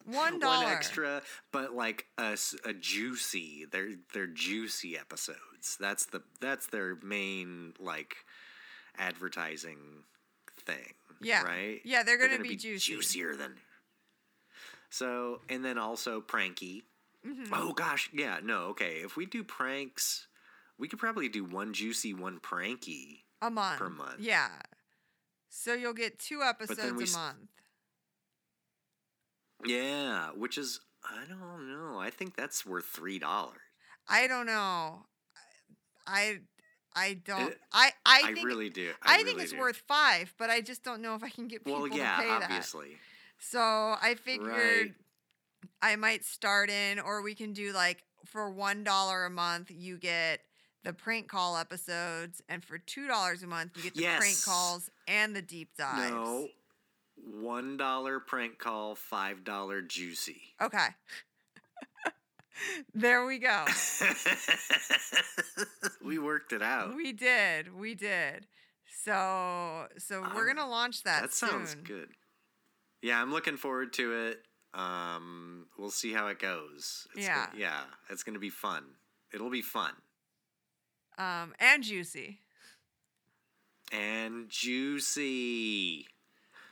[0.07, 1.23] One dollar One extra,
[1.53, 2.37] but like a
[2.81, 3.67] juicy.
[3.71, 5.77] They're they're juicy episodes.
[5.79, 8.17] That's the that's their main like
[8.97, 10.05] advertising
[10.65, 10.95] thing.
[11.21, 11.43] Yeah.
[11.43, 11.81] Right.
[11.85, 12.93] Yeah, they're They're gonna, gonna be, juicy.
[12.93, 13.55] juicier than.
[14.91, 16.83] So and then also pranky.
[17.27, 17.49] Mhm.
[17.53, 18.39] Oh gosh, yeah.
[18.43, 18.97] No, okay.
[19.03, 20.27] If we do pranks,
[20.79, 23.25] we could probably do one juicy, one pranky.
[23.43, 23.79] A month.
[23.79, 24.21] Per month.
[24.21, 24.49] Yeah.
[25.49, 27.49] So you'll get two episodes a month.
[29.65, 31.99] Yeah, which is I don't know.
[31.99, 33.59] I think that's worth three dollars.
[34.09, 35.07] I don't know.
[36.07, 36.41] I
[36.97, 37.53] I don't.
[37.53, 38.91] It- I I I, really do.
[39.03, 39.59] I, I, think really it's do.
[39.59, 42.17] worth five, but I just don't know if I can get people Well, to yeah,
[42.19, 42.43] pay that.
[42.45, 42.97] obviously.
[43.39, 44.95] So I figured Right.
[45.83, 49.99] I might start in, or we can do like for one dollar a month, you
[49.99, 50.41] get
[50.85, 54.91] the prank call episodes, and for two dollars a month, you get the prank calls
[55.07, 56.11] and the deep dives.
[56.13, 56.49] No,
[57.17, 60.55] one dollar prank call, five dollar juicy.
[60.63, 60.87] Okay.
[62.95, 63.65] There we go.
[66.05, 66.95] we worked it out.
[66.95, 67.75] We did.
[67.75, 68.47] We did.
[69.05, 71.23] So so we're Oh, gonna launch that.
[71.23, 72.11] that sounds good.
[73.03, 74.43] Yeah, I'm looking forward to it.
[74.75, 77.07] Um, we'll see how it goes.
[77.15, 77.47] It's Yeah.
[77.47, 78.85] gonna- yeah, it's gonna be fun.
[79.33, 79.95] It'll be fun
[81.19, 82.41] Um, and juicy.
[83.93, 86.09] and juicy.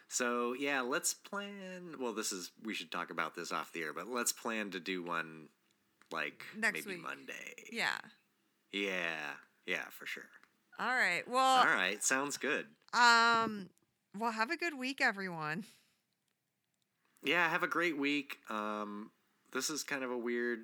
[0.09, 1.97] So yeah, let's plan.
[1.99, 4.81] Well, this is we should talk about this off the air, but let's plan to
[4.81, 5.49] do one
[6.15, 7.03] like Next maybe week.
[7.05, 7.55] Monday.
[7.73, 7.99] Yeah.
[8.73, 9.35] Yeah,
[9.67, 10.29] yeah, for sure.
[10.79, 11.23] All right.
[11.29, 12.03] Well, All right.
[12.03, 12.67] sounds good.
[12.93, 13.69] um,
[14.19, 15.65] well, have a good week, everyone.
[17.23, 18.39] Yeah, have a great week.
[18.51, 19.11] Um,
[19.53, 20.61] this is kind of a weird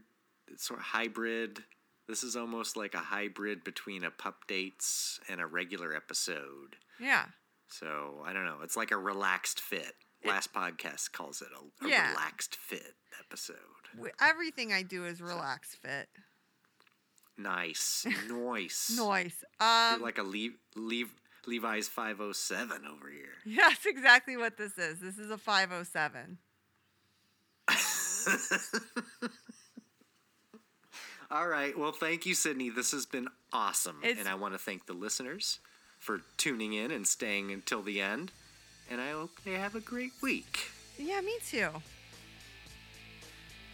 [0.57, 1.63] sort of hybrid.
[2.09, 6.77] This is almost like a hybrid between a pup dates and a regular episode.
[7.01, 7.27] Yeah.
[7.69, 8.59] So I don't know.
[8.63, 9.95] It's like a relaxed fit.
[10.25, 12.11] Last podcast calls it a, a Yeah.
[12.11, 13.57] relaxed fit episode.
[14.21, 16.09] Everything I do is relax fit.
[17.39, 18.91] Nice, nice.
[18.97, 19.45] Noise.
[19.61, 21.09] You're Um, like a Le- Le-
[21.47, 23.33] Levi's five oh seven over here.
[23.57, 25.01] that's exactly what this is.
[25.01, 26.39] This is a 507.
[31.31, 31.79] All right.
[31.79, 32.71] Well, thank you, Sydney.
[32.71, 33.99] This has been awesome.
[34.03, 35.61] It's- and I want to thank the listeners
[35.99, 38.33] for tuning in and staying until the end.
[38.91, 40.71] And I hope they have a great week.
[40.99, 41.69] Yeah, me too.